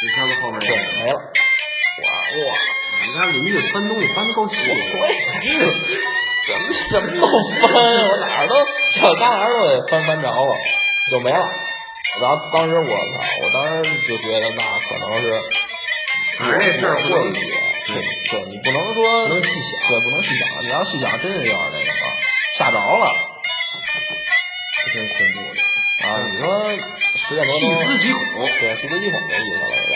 [0.00, 1.22] 纸箱子后面对，没了。
[1.98, 2.04] 我
[2.38, 2.44] 我，
[3.00, 4.56] 你们家邻居翻东西翻的够细。
[4.68, 5.64] 我也是，
[6.46, 7.26] 怎么什么都
[7.60, 7.72] 翻，
[8.08, 8.56] 我哪儿都
[8.92, 10.54] 小旮旯都得翻翻着了，
[11.10, 11.48] 就没了。
[12.20, 15.40] 然后当时我操，我当时就觉得那可能是，
[16.38, 17.40] 反正这事儿不能过一节，
[17.86, 22.06] 对，你不能说不能细想对，不能细想，你要细想，真是有点那个什么，
[22.58, 23.06] 吓着了，
[24.94, 25.60] 真恐怖的。
[26.06, 26.68] 啊，你说
[27.16, 28.22] 十点多细，思极恐。
[28.60, 29.95] 对，细思极恐的意思了，有点。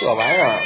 [0.00, 0.58] 这玩意儿，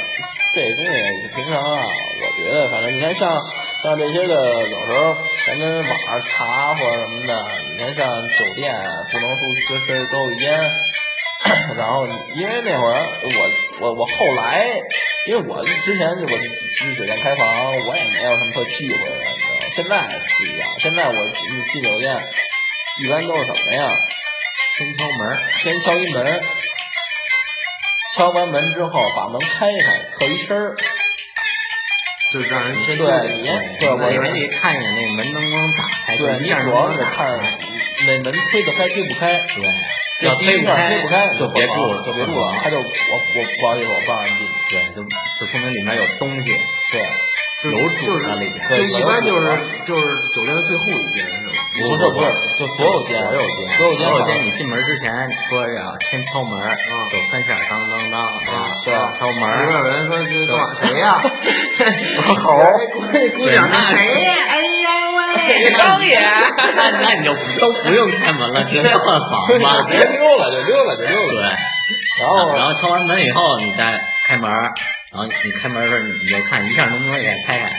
[0.53, 1.83] 这东西平常啊，
[2.21, 3.45] 我觉得反正你看像
[3.83, 8.73] 像这些个，有时候咱跟网上查或者什么的，你看像酒店
[9.11, 10.71] 不能说吃吃周一烟，
[11.75, 14.65] 然后因为那会儿我我我后来，
[15.27, 16.39] 因为我之前就我
[16.77, 19.59] 去酒店开房，我也没有什么特忌讳的，你知道吗？
[19.75, 21.13] 现在不一样，现在我
[21.73, 22.15] 进酒店
[23.03, 23.91] 一般都是什么呀？
[24.77, 26.41] 先敲门，先敲一门，
[28.15, 30.73] 敲完门之后把门开开，侧一身儿，
[32.31, 33.43] 就让人先对说你
[33.77, 37.37] 对我以为你看一眼那门能不能打开，对，你主要是看。
[38.07, 39.65] 那门推得开推不开，对，
[40.21, 42.87] 要推不开推不开就别住了，就别住了，他就我我
[43.59, 46.55] 不好意思，我不让人进，对，就就说明里面有东西，
[46.93, 47.01] 对，
[47.69, 48.65] 有主就是在里边。
[48.69, 51.54] 就一般就是就是酒店的最后一间是吧？
[51.81, 56.95] 不是不是，就所有间所有间，所有间所有间，你进门之前说要先敲门，嗯。
[57.11, 58.93] 有三下当当当，啊对。
[59.17, 61.21] 敲门有人说这干嘛谁呀？
[62.43, 62.87] 猴儿。
[62.93, 63.01] 姑
[63.37, 64.33] 姑娘那谁呀？
[64.49, 66.19] 哎呀喂，张爷，
[66.75, 69.85] 那那你就都不用开门了，直接换房吧。
[69.89, 71.55] 别溜了就溜了就溜对，了，
[72.21, 74.71] 然后然后敲完门以后，你再开门，然
[75.13, 77.71] 后你开门的时候，你就看一下能不能给它开开。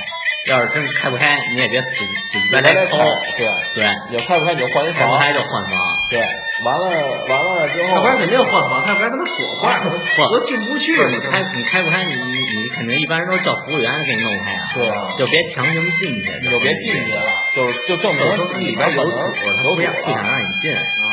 [0.47, 2.99] 要是真开不开，你也别死死再在这抠。
[3.37, 5.73] 对，对，你开不开你就换一房，开不开就换房。
[6.09, 6.21] 对，
[6.65, 6.87] 完了
[7.29, 14.71] 完了之后要不，然肯定换房，要不然他妈锁坏了，不都进不去不是你开你开不开，你你你肯定一般人都叫服务员给你弄开啊。
[14.75, 17.23] 对啊就别强行进去，你就别进去了，
[17.55, 20.23] 就是就证明就说里边有主，他有不想不想。
[20.23, 20.73] 让你进。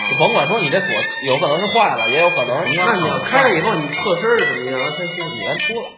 [0.09, 0.89] 就甭管说你这锁
[1.23, 4.77] 有可能是坏了，也有可能是那你要开了以后，你侧身是什么意思？
[4.77, 5.45] 让他先出你去。
[5.45, 5.89] 先出来，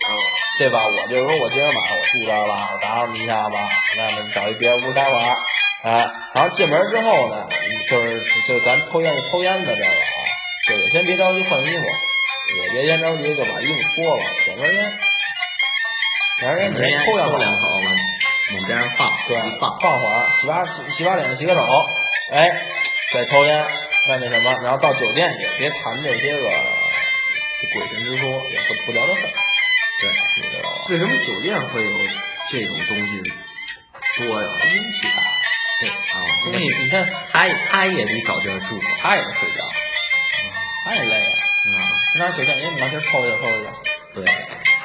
[0.60, 0.86] 对吧？
[0.88, 3.56] 我就是说我今天晚上我住这儿了，我打扰你一下子，
[3.98, 5.38] 那么找一别人屋待会儿，
[5.84, 7.48] 哎，然后进门之后呢，
[7.90, 10.18] 就是就咱抽烟抽烟的这个啊，
[10.68, 11.84] 就也先别着急换衣服，
[12.64, 15.00] 也别先着急就把衣服脱了，点根烟，
[16.40, 17.84] 点根烟，你先抽两口，抽两口，往
[18.54, 19.80] 往边上放，对，放。
[19.80, 21.62] 放会儿，洗把洗洗把脸，洗个手，
[22.32, 22.64] 哎，
[23.14, 23.66] 再抽烟，
[24.08, 26.50] 再那什么，然后到酒店也别谈这些个
[27.74, 29.34] 鬼神之说，也不不聊这事儿，
[30.02, 30.86] 对，你知道吧？
[30.90, 31.92] 为什么酒店会有
[32.50, 33.24] 这种东西
[34.18, 34.48] 多呀？
[34.66, 35.24] 阴气大，
[35.82, 39.66] 对啊，因为你看他他也得找地儿住他也得睡觉，
[40.86, 41.34] 他也累啊。
[41.66, 41.90] 啊，
[42.20, 43.72] 那酒店，哎，你往这抽一凑，凑一下，
[44.14, 44.24] 对，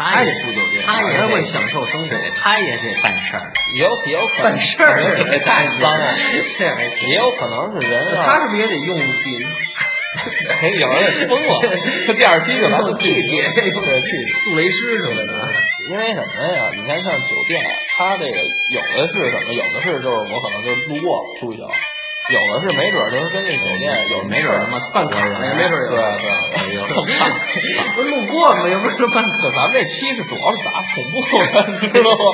[0.00, 2.16] 他他也也住酒店，他也会享受生活。
[2.40, 3.52] 他也得办事儿。
[3.74, 6.14] 也有也有可能办事儿也太脏了，
[7.06, 9.38] 也有可能是人啊，他是不是也得用笔？
[10.60, 11.60] 哎有人也疯了，
[12.06, 15.48] 这 第二期就咱们地铁对去杜蕾斯什么的。
[15.88, 16.70] 因为什么呀？
[16.74, 17.62] 你看像酒店，
[17.96, 18.38] 它这个
[18.70, 19.52] 有的是什么？
[19.54, 21.68] 有的是就是我可能就是路过住一宿，
[22.30, 25.98] 有的是没准儿就是跟那酒店有没准儿什么办卡的也没准儿有对
[26.66, 26.84] 对，有
[27.94, 28.68] 不是路过吗？
[28.68, 29.36] 又不是办卡。
[29.42, 32.24] 就咱们这期是主要是打恐怖的，你知道吗？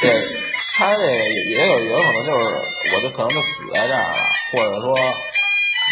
[0.00, 0.10] 对，
[0.74, 2.62] 他这个也也有有可能就是，
[2.94, 4.18] 我就可能就死在这儿了，
[4.52, 4.94] 或者说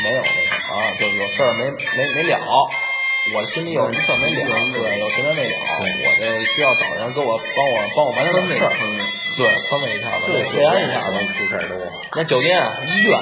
[0.02, 2.38] 没有那什么，就是有事儿没没没了，
[3.34, 8.72] 我心里有一事儿没了，对，有什么没了，我这需要找人给我帮我帮我完成点事儿，
[9.38, 11.14] 对，宽慰一下子，这慰安一下子。
[11.38, 11.78] 出事儿多。
[12.16, 12.58] 那酒店、
[12.90, 13.14] 医院、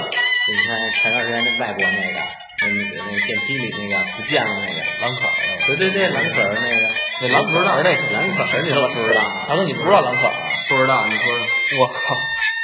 [0.49, 2.19] 你看前段时间那外国那个，
[2.63, 5.33] 那那个那个电梯里那个不见了那个，蓝可儿，
[5.67, 6.89] 对对对，蓝可儿那个，
[7.21, 9.45] 那蓝可儿那蓝可儿你都不知道啊？
[9.47, 10.41] 大哥，你不知道蓝可儿啊？
[10.71, 11.47] 不知道，你说说。
[11.81, 12.17] 我靠，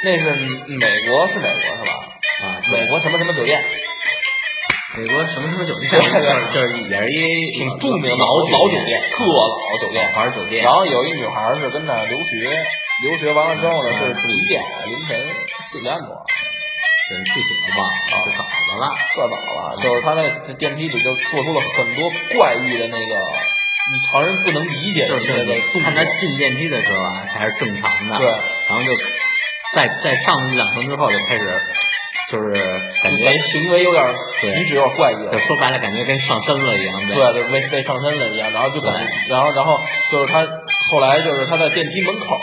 [0.03, 0.33] 那是
[0.65, 2.07] 美国是美国是吧？
[2.41, 3.63] 啊，美国什么什么酒店？
[4.95, 5.91] 美国什么什么酒店？
[5.93, 10.11] 就是就是也是一挺著名的老老酒酒店，特老酒店。
[10.13, 10.63] 牌酒店。
[10.63, 12.49] 然后有一女孩是跟那儿留学，
[13.01, 14.61] 留学完了之后呢是几点？
[14.85, 15.19] 凌晨
[15.71, 16.25] 四点多，
[17.11, 17.93] 人具体的忘了，
[18.25, 18.93] 就找着了。
[19.15, 19.35] 特早
[19.69, 19.77] 了。
[19.81, 23.15] 就是他在电梯里就做出了很多怪异的那个
[23.91, 26.03] 你常人不能理解的就是就是一些个动看他。
[26.19, 28.17] 进电梯的时候啊，还是正常的。
[28.17, 28.95] 对，然后就
[29.73, 31.61] 再再上一两层之后就开始，
[32.29, 32.53] 就是
[33.01, 35.39] 感觉行为有点儿举止有点怪异了就。
[35.39, 37.05] 说白了，感觉跟上身了一样。
[37.07, 40.45] 对对，被被上身了一样，然后就感觉，然后然后就是他
[40.93, 42.37] 后来就是他在电梯门口，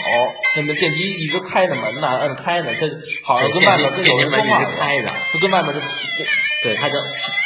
[0.56, 2.88] 那个电梯一直开着门呢，摁开呢，他
[3.22, 5.86] 好像跟外面跟有人说话似的，直开着，就跟外面就就
[6.64, 6.96] 对，他就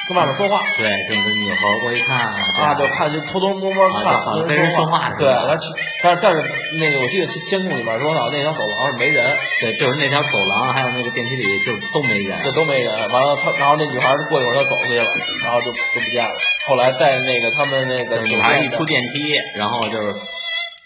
[0.09, 0.65] 跟外面说话。
[0.79, 2.17] 对，就就扭头过去看
[2.57, 5.69] 啊，就看就偷偷摸摸啊看，就好像跟人说话对，他去，
[6.03, 12.39] 但是但是那个我记得监控里面说呢，那条走廊是没人，对，就是那条走廊还有那个电梯里就都没人。
[12.43, 12.91] 这都没人。
[13.11, 15.07] 完了他，然后那女孩过一会儿她走出去了，
[15.45, 16.35] 然后就就不见了。
[16.67, 20.15] 后来在那个他们那个女孩一出电梯，然后就是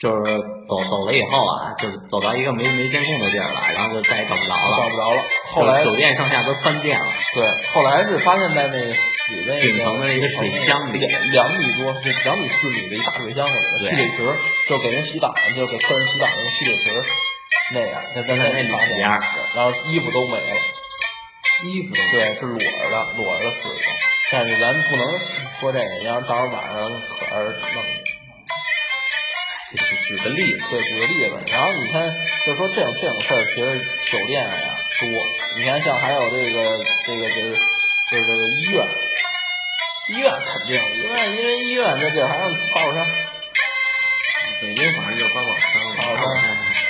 [0.00, 4.76] 就是走走了以后啊，就是走到一个没没监控的地儿了，然后就再也找不着了。
[4.76, 5.22] 找不着了。
[5.50, 7.06] 后来酒店上下都翻遍了。
[7.34, 17.04] 对，后来是发现在那死那个顶层的一个水箱里两两米多，就两米四米的一大水箱子里面，对蓄水池，就给人洗澡，就给客人洗澡那个蓄水池，
[17.72, 19.08] 那样，在在那那发现里边
[19.54, 20.56] 然后衣服都没了，
[21.64, 23.80] 衣服对，是裸着的，裸着的死的。
[24.30, 25.18] 但是咱不能
[25.58, 27.82] 说这个，要是到时候晚上可儿弄
[29.72, 29.78] 你。
[29.78, 32.10] 这是举个例子，对，举个例子，然后你看，
[32.46, 33.78] 就说这种这种事儿，其实
[34.10, 34.50] 酒店呀
[34.98, 35.08] 多。
[35.56, 37.60] 你看，像还有这个这个这个就是
[38.10, 38.86] 这个医院，
[40.08, 43.04] 医院肯定，因为因为医院这地儿还有跑火车，
[44.62, 46.22] 北京反正就是八宝山跑火车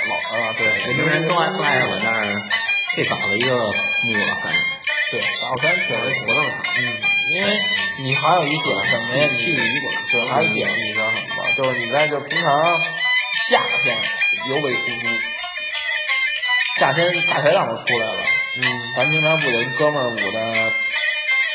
[0.07, 2.49] 老啊，对，北京人都爱都爱我那儿
[2.95, 4.61] 最早的一个木了，反正
[5.11, 6.63] 对，八宝山确实活动场。
[6.77, 7.61] 嗯，因为
[8.03, 9.27] 你还有一点什么呀？
[9.31, 11.51] 你去旅馆对，还有一点你知道什么吗？
[11.55, 12.81] 就是你在这平常
[13.49, 13.95] 夏天
[14.47, 15.07] 尤为突出，
[16.79, 18.23] 夏天大太阳都出来了，
[18.57, 18.63] 嗯，
[18.95, 20.73] 咱平常不得跟哥们儿捂的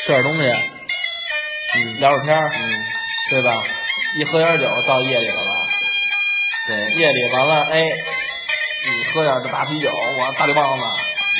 [0.03, 2.85] 吃点东西，嗯聊会儿天儿，嗯，
[3.31, 3.63] 对吧？
[4.15, 5.51] 一喝点酒到夜里了吧？
[6.67, 10.83] 对，夜里完了，哎，你喝点这大啤酒，我大绿棒子，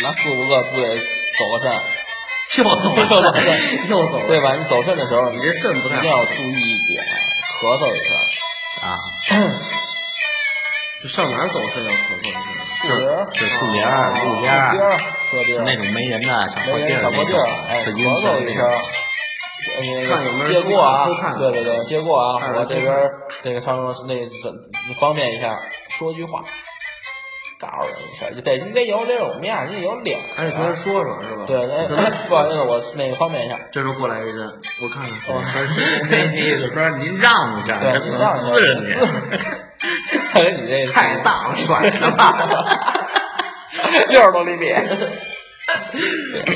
[0.01, 1.71] 那四五个不得走个肾，
[2.63, 3.33] 又走了，
[3.89, 4.53] 又走了，对吧？
[4.55, 7.03] 你走肾的时候，你这肾不太好一定要注意一点，
[7.61, 8.87] 咳嗽一下。
[8.87, 8.95] 啊。
[11.01, 12.39] 就上哪儿走肾要咳嗽一下？
[12.81, 24.53] 树林儿，是树林儿啊路边儿路边儿河边儿，那种没人的小破没地儿小破地儿，哎，咳嗽一声看有没有借过啊，对对对，借过啊我这边儿那个上那怎
[24.99, 25.59] 方便一下，
[25.97, 26.43] 说句话，
[27.59, 31.43] 告诉人一下，就得你得有这种面儿，你得有脸儿，还得跟人说说，是吧？
[31.47, 34.47] 对，哎，不好意思，我那个方便一下，这时候过来一人，
[34.81, 35.41] 我看看，哦
[36.09, 38.93] 那那意思说您让一下，对，这不你让能滋着你，
[40.31, 42.47] 看来你这太大了，甩了吧？
[44.09, 44.65] 六十多厘米，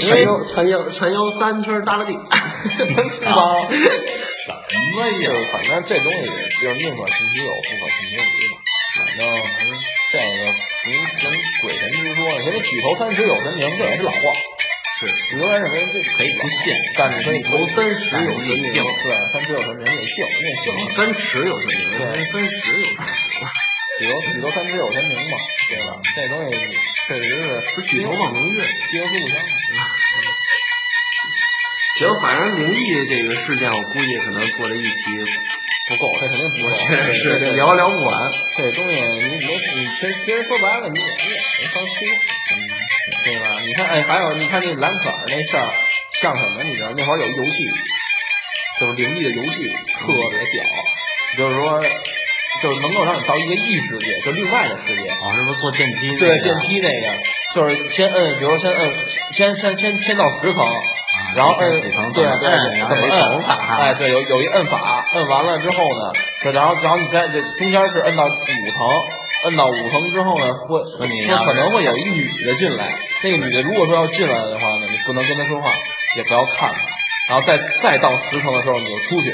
[0.01, 2.27] 因为缠腰缠腰三圈耷拉地，方。
[3.09, 5.31] 什么就？
[5.31, 6.25] 是反正这东西
[6.61, 8.19] 就是宁可信其有，不可信其无
[8.53, 8.59] 嘛。
[8.97, 9.21] 反正
[10.11, 10.25] 这个
[10.85, 14.17] 您人鬼神之说，你说这举头三尺有神明，这也是老话。
[14.99, 15.05] 是
[15.37, 17.95] 永远认为这可以不信，但是可以举头三尺
[18.25, 20.89] 有神明，对，三尺有神明也信，你也信。
[20.89, 23.47] 三尺有神明，对三尺有神明，
[23.99, 25.37] 举头举头三尺有神明嘛，
[25.69, 26.01] 对吧？
[26.15, 26.57] 这东西
[27.07, 28.67] 确实是不举头望明月。
[28.91, 29.37] 接互相。
[31.99, 35.23] 行，反正灵异这个事件，我估计可能做了一期，
[35.89, 36.69] 不够，这肯定不够。
[36.69, 38.31] 我觉得是聊聊不完。
[38.55, 42.07] 这东西你没你其实其实说白了，你也你也没法说，
[43.25, 43.59] 对吧？
[43.65, 45.67] 你看，哎，还有你看那蓝可儿那事儿，
[46.13, 46.63] 像什么？
[46.63, 47.57] 你知道那会儿有游戏，
[48.79, 49.67] 就是灵异的游戏，
[49.99, 50.63] 特别屌，
[51.37, 51.83] 就是说，
[52.61, 55.09] 就是能够让你到一个异世界，就另外的世界。
[55.21, 56.15] 哦，是不是坐电梯？
[56.17, 57.07] 对，电梯那个，
[57.55, 58.93] 就是先摁，比如先摁，
[59.33, 60.67] 先先先先到十层，
[61.35, 61.81] 然后摁，
[62.13, 62.49] 对对
[62.89, 66.11] 怎么摁法哎，对，有有一摁法，摁完了之后呢，
[66.43, 68.89] 对，然后然后你在这中间是摁到五层，
[69.45, 70.83] 摁到五层之后呢，会
[71.45, 75.71] 可能会有一女的进来，那个女的如果说要进来的话呢，你不能跟她说话，
[76.17, 76.79] 也不要看她，
[77.29, 79.33] 然后再再到十层的时候你就出去，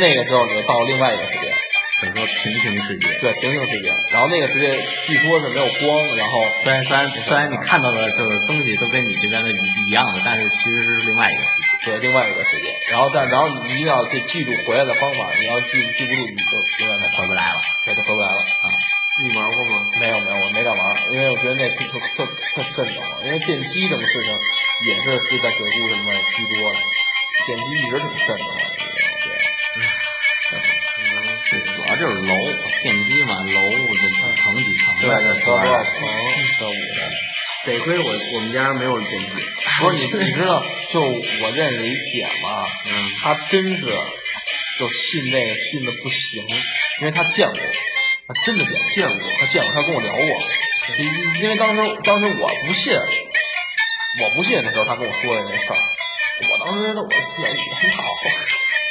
[0.00, 1.53] 那个时候你就到另外一个世界
[2.02, 2.02] 了。
[2.02, 3.18] 或者说平行世界。
[3.20, 4.70] 对，平行世界，然后那个世界
[5.06, 11.64] 据说是没有光，然后虽然虽然虽然你看到的就是东西都跟你这边的一一样的，但是其实是另外一个世界。
[11.84, 17.60] 对另外一个世界，然后但然后你一定要去记住回来的方法，你要记记不住你就永远才回不来了。
[17.84, 18.72] 对，就回不来了啊！
[19.22, 19.86] 你玩过吗？
[20.00, 22.26] 没有没有，我没敢玩，因为我觉得那特特特
[22.56, 24.32] 特瘆得慌，因为电梯这种事情
[24.88, 26.78] 也是是在鬼故事里面居多的，
[27.46, 28.56] 电梯一直挺瘆得慌
[31.96, 32.34] 就是楼
[32.82, 36.06] 电梯嘛，楼这几层几层对，的，这这多少层说
[36.58, 37.10] 这五的。
[37.64, 39.30] 得亏我我们家没有电梯。
[39.80, 43.86] 不是你，你知道，就我认识一姐嘛，嗯，她真是
[44.78, 46.46] 就信这个信的不行，
[47.00, 47.58] 因为她见过，
[48.28, 50.42] 她真的见过，见过，她见过，她跟我聊过。
[50.98, 52.92] 因因为当时当时我不信，
[54.20, 55.78] 我不信的时候，她跟我说的这事儿，
[56.50, 58.04] 我当时我心里一套，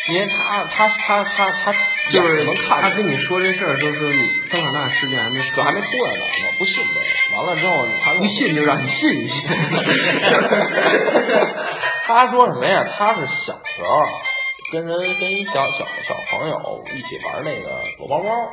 [0.10, 1.72] 因为她她她她她
[2.10, 7.06] 就是能看他跟你说这事儿，就是你桑塔纳事件还没这还没出来呢，我不信这个。
[7.38, 9.48] 完了之后，他一信就让你信一信。
[12.06, 12.86] 他说什么呀？
[12.98, 14.06] 他是小时候
[14.72, 18.52] 跟人跟一小小小朋友一起玩那个躲猫猫、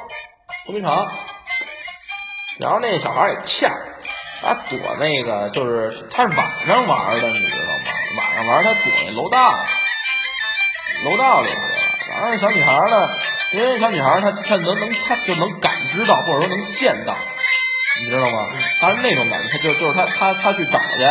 [0.64, 1.10] 捉迷藏，
[2.58, 3.70] 然后那小孩也欠，
[4.40, 7.92] 他躲那个就是他是晚上玩的，你知道吗？
[8.18, 9.54] 晚上玩他躲那楼道，
[11.04, 11.60] 楼道里去了。
[12.08, 13.08] 然后那小女孩呢，
[13.52, 17.16] 因为小女孩她她能能她就能感知到或者说能见到，
[18.02, 18.46] 你知道吗？
[18.80, 21.04] 她是那种感觉，她就就是她她她去找去。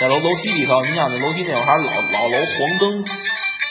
[0.00, 3.04] 在楼楼梯里头，你想那楼梯那会儿还是老老楼黄灯，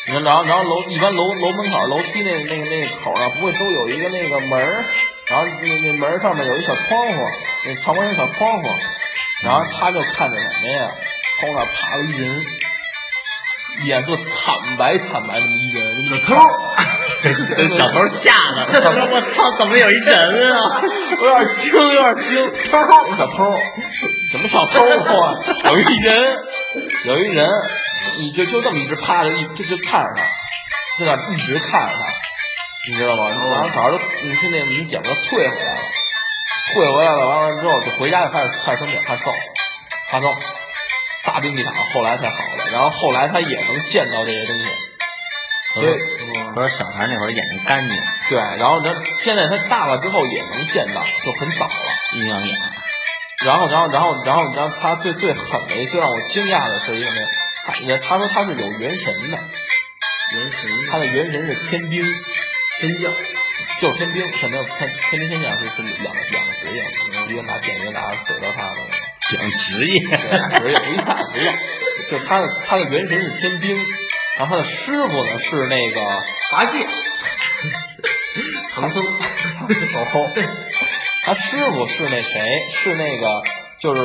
[0.08, 4.86] 你看，然后然后楼一般楼楼门口楼梯那那个那个口上不会都有一个那个门儿，
[5.28, 7.28] 然后那那门儿上面有一小窗户，
[7.66, 8.70] 那长方形小窗户，
[9.44, 10.90] 然后她就看见什么呀？
[11.42, 12.46] 从那儿爬了一人，
[13.84, 16.40] 脸色惨白惨白那么一人，那么偷这
[17.76, 20.82] 小偷吓的，我操，怎么有一人啊？
[21.20, 23.60] 我有点惊，有点惊，偷小偷儿，
[24.32, 24.84] 什么小偷
[25.22, 25.38] 啊？
[25.70, 26.40] 有一人，
[27.06, 27.48] 有一人，
[28.18, 30.24] 你就就这么一直趴着，一就就看着他，
[31.00, 32.08] 就在那一直看着他，
[32.90, 33.30] 你知道吗？
[33.30, 35.82] 然后早上就你听那个你姐夫退回来了，
[36.74, 39.32] 退回来了，完了之后就回家就开始开始生病，发烧，
[40.10, 40.40] 发烧，
[41.24, 42.72] 大病一场，后来才好的。
[42.72, 44.64] 然后后来他也能见到这些东西，
[45.74, 47.96] 所以我说小孩那会儿眼睛干净，
[48.30, 51.74] 对，然后他现在他大了之后也能见到，就很少了。
[52.14, 52.58] 阴阳眼。
[53.44, 57.22] 然后，然后，然后，然后，然后他最最狠的，最让我惊讶的是一个呢，
[57.66, 59.38] 他也他说他是有元神的，
[60.34, 62.06] 元神他的元神是天兵，
[62.80, 63.12] 天将，
[63.82, 66.84] 就是天兵，什么叫天天兵天将是是两个两个职业，
[67.30, 71.56] 一个拿剑，一个拿水刀叉的，两职业，对，职业不一样不一样，
[72.12, 73.76] 就他的他的元神是天兵，
[74.38, 76.02] 然后他的师傅呢是那个
[76.52, 76.86] 八戒，
[78.74, 80.32] 唐僧，哦，
[81.26, 82.68] 他师傅是那谁？
[82.72, 83.42] 是那个
[83.80, 84.02] 就是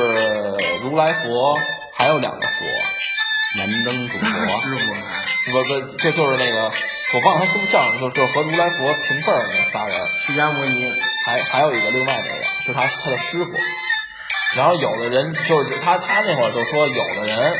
[0.83, 1.57] 如来佛，
[1.93, 2.65] 还有两个佛，
[3.57, 4.27] 南灯祖佛，
[4.61, 5.63] 师傅还不不，
[5.97, 6.71] 这就是那个
[7.13, 10.93] 我忘了他师傅叫什么，就是就是和如来佛平辈儿的那仨人，释迦摩尼，
[11.25, 13.53] 还还有一个另外那个是他他的师傅。
[14.55, 17.59] 然后有的人就是他他那会儿就说有的人，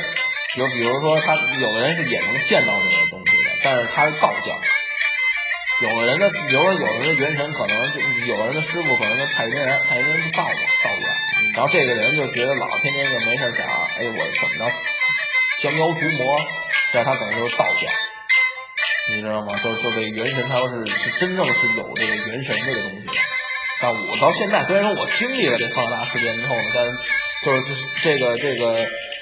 [0.58, 4.60] 就比如说他有的人是也能见到这些东西的，但是他是道教。
[5.84, 11.08] 有的人的，比如说有的人元神可能就有的人的师傅可能是太阴人，太阴人是道教道教。
[11.54, 14.72] 然后这个人就觉得老天天就没事想，哎我怎么着
[15.62, 16.36] 降妖除魔，
[16.92, 17.88] 这他可能就是道教。
[19.10, 19.56] 你知道吗？
[19.64, 23.14] 就就这元神，他要是是真正是有这个元神这个东西的。
[23.80, 26.86] 但我到现在，虽然说我经历了这放大事件之后呢，但
[27.46, 28.74] 就是就是这个这个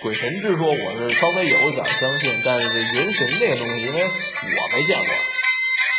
[0.01, 2.41] 鬼神之说，我是稍微有一点相信。
[2.43, 5.07] 但是这元神这个东西，因为我没见过，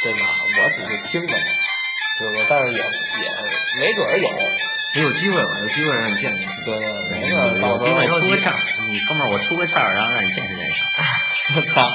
[0.03, 0.19] 对吧，
[0.63, 1.45] 我只是听着呢，
[2.19, 2.47] 对吧？
[2.49, 4.31] 但是也也没准儿有，
[4.95, 5.51] 你有机会吧？
[5.63, 6.49] 有机会让你见见。
[6.65, 8.55] 对对，没准儿有机会出个气儿，
[8.89, 10.83] 你哥们儿我出个气儿，然后让你见识见识。
[11.57, 11.89] 我 操，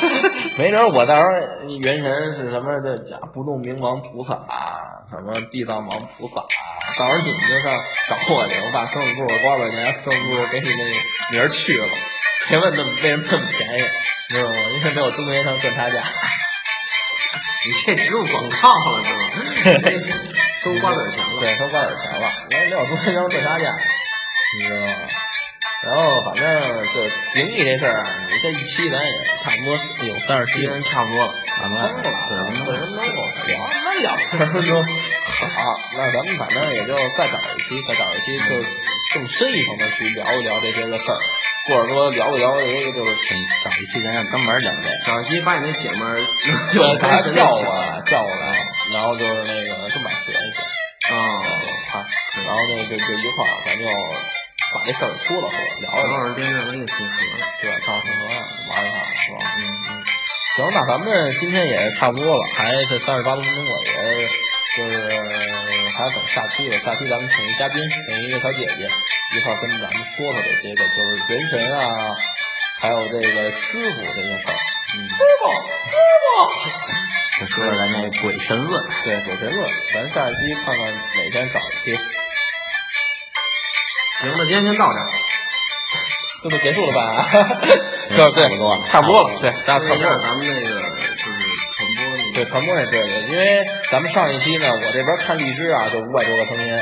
[0.58, 6.48] 没准儿我到时候你元神是什么这假不动明王菩萨啊，什么地藏王菩萨啊，
[6.98, 10.92] 到时候你们就上找我去，我把生日柱多少块钱，生日柱给你那个
[11.34, 11.88] 名儿去了，
[12.48, 13.84] 别问那么为什么这么便宜，
[14.30, 14.56] 你知道吗？
[14.74, 16.02] 因为没有中间商赚差价。
[17.68, 19.20] 你这植入广告了是吧？
[20.64, 21.30] 收瓜子儿钱了。
[21.44, 23.70] 对，收瓜子儿钱了，没有中间商赚差价，
[24.58, 24.94] 你知道吗？
[25.84, 26.44] 然后反正
[26.94, 27.04] 就
[27.34, 29.12] 灵异这事儿啊，你这一期咱也
[29.44, 30.74] 差不多有三十期了。
[30.76, 31.80] 时间差不多了，咱们
[34.02, 34.82] 那两十分钟，
[35.54, 38.56] 好，那咱们反正也就再找一期，再找一期，就
[39.14, 41.20] 更深一层的去聊一聊这些个事儿，
[41.68, 43.16] 或者说聊一聊这个就是
[43.64, 44.90] 找一期咱让专门聊这个。
[45.06, 46.18] 找一期把你那姐们儿
[46.74, 51.44] 对，把他叫过来，叫过来，然后就是那个这么学一下，啊，
[51.92, 52.00] 他，
[52.46, 53.86] 然后那这这一块儿，咱就
[54.74, 57.16] 把这事儿说了说，聊一聊，正好颠上了一个星河，
[57.62, 58.26] 对，到星河
[58.74, 59.38] 玩一下，是吧？
[59.60, 60.11] 嗯嗯。
[60.58, 64.28] 行，那咱们今天也差不多了，还是三十八分钟了，也
[64.76, 65.10] 就是
[65.96, 66.78] 还要等下期了。
[66.80, 68.90] 下期咱们请一嘉宾，请一个小姐姐
[69.34, 72.14] 一块儿跟咱们说说这些个就是元神啊，
[72.80, 74.54] 还有这个师傅这些事儿。
[74.94, 75.44] 嗯，师傅，
[75.90, 80.86] 师傅，就说说咱那鬼神论，对鬼神论，咱下一期看看
[81.16, 81.96] 哪天找一期，
[84.20, 85.10] 行，那今天先到这儿。
[86.44, 87.28] 这都结束了吧？
[88.10, 90.20] 对对，差不多了差不多了，对，大家说一下差不多了。
[90.22, 90.82] 咱们那个就是
[91.76, 96.80] 传播那个对传播也对对，因为咱们上一期呢，我这边看荔枝啊，就五百多个声音，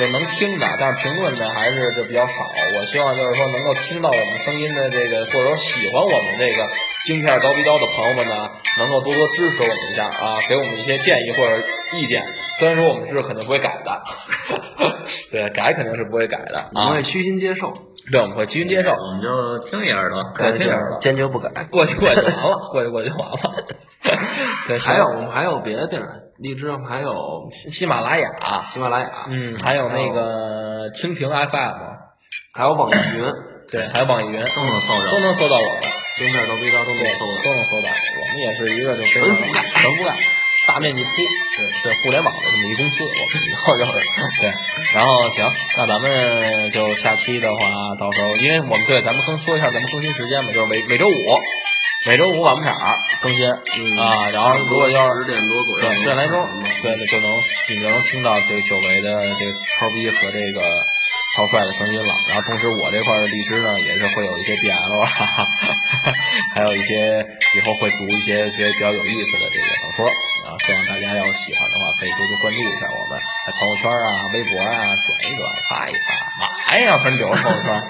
[0.00, 2.32] 就能听的，但是评论呢还是就比较少。
[2.78, 6.66] 我希望就是说能够听到我们声音的这个，或者说喜欢我们这个
[7.06, 11.62] 京片刀逼刀的朋友们呢，能够多多支持我们一下啊，给我们一些建议或者
[11.94, 12.24] 意见。
[12.58, 14.02] 虽然说我们是肯定不会改的，
[15.30, 17.72] 对，改肯定是不会改的啊我们会，虚心接受。
[18.10, 18.90] 对，我们会虚心接受。
[18.92, 20.22] 我们就听一耳朵。
[20.36, 21.50] 对，听耳朵，坚决不改。
[21.70, 23.38] 过去过去就完了， 过去过去就完了。
[24.68, 28.28] 对，还有我们还有别的地儿，荔枝上还有喜喜马拉雅，
[28.72, 31.74] 喜马拉雅，嗯，还有那个蜻蜓 FM，
[32.52, 33.24] 还有网易云，
[33.70, 35.82] 对，还有网易云，都能搜着都能搜到我们，
[36.16, 37.42] 京片刀逼刀都能，搜到。
[37.44, 37.88] 都能搜到。
[38.20, 40.16] 我们也是一个就全覆盖全覆盖，
[40.68, 41.10] 大面积铺，
[41.56, 43.92] 对对，互联网的这么一公司，我们以后就是
[44.38, 44.52] 对。
[44.92, 51.40] 然后行，那咱们就下期的话，到时候因为我们对咱们更说一下咱们更新时间吧，就是每每周五，
[52.06, 54.28] 每周五晚不场更新嗯啊。
[54.30, 57.30] 然后如果要是十点多左右，对十点来钟嗯，对对，就能
[57.70, 60.60] 你就能听到这个久违的这个超逼和这个
[61.34, 62.14] 超帅的声音了。
[62.28, 65.08] 然后同时我这块荔枝呢，也是会有一些 BL 啊，
[66.54, 69.66] 还有一些以后会读一些些比较有意思的这个
[71.08, 76.98] 大家要是喜欢的话，可以多多关注一下我们，在朋友圈啊、微博啊转一转、发一发，嘛呀？
[77.02, 77.82] 反正有朋友圈，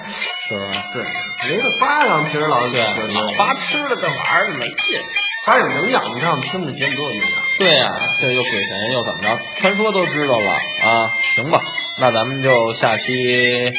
[0.47, 0.79] 是不是？
[0.93, 1.03] 对，
[1.43, 2.05] 没得发。
[2.05, 3.53] 呀，平时老对就，老发。
[3.55, 5.03] 吃的这玩意儿没劲。
[5.45, 5.59] 发。
[5.59, 7.41] 有营养，你看我们听着节目多有营养。
[7.57, 9.37] 对呀、这又鬼神又怎么着？
[9.57, 11.61] 传说都知道了啊，行吧，
[11.97, 13.69] 那咱们就下期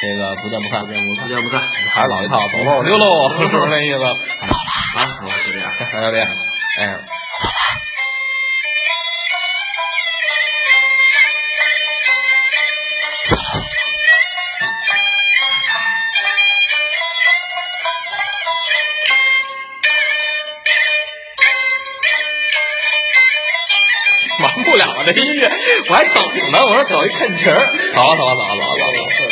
[0.00, 4.02] 这个不见不散，不见不散不见不散，还是老一套，走喽，溜喽，是不是那意思？
[4.02, 4.16] 啊，
[4.94, 5.70] 好，就这样。
[5.92, 6.26] 大家练，
[6.78, 6.96] 哎。
[25.06, 25.48] 没，音乐
[25.88, 27.58] 我还等呢，我说等一看情儿，
[27.94, 29.25] 走了走了走了走了走了。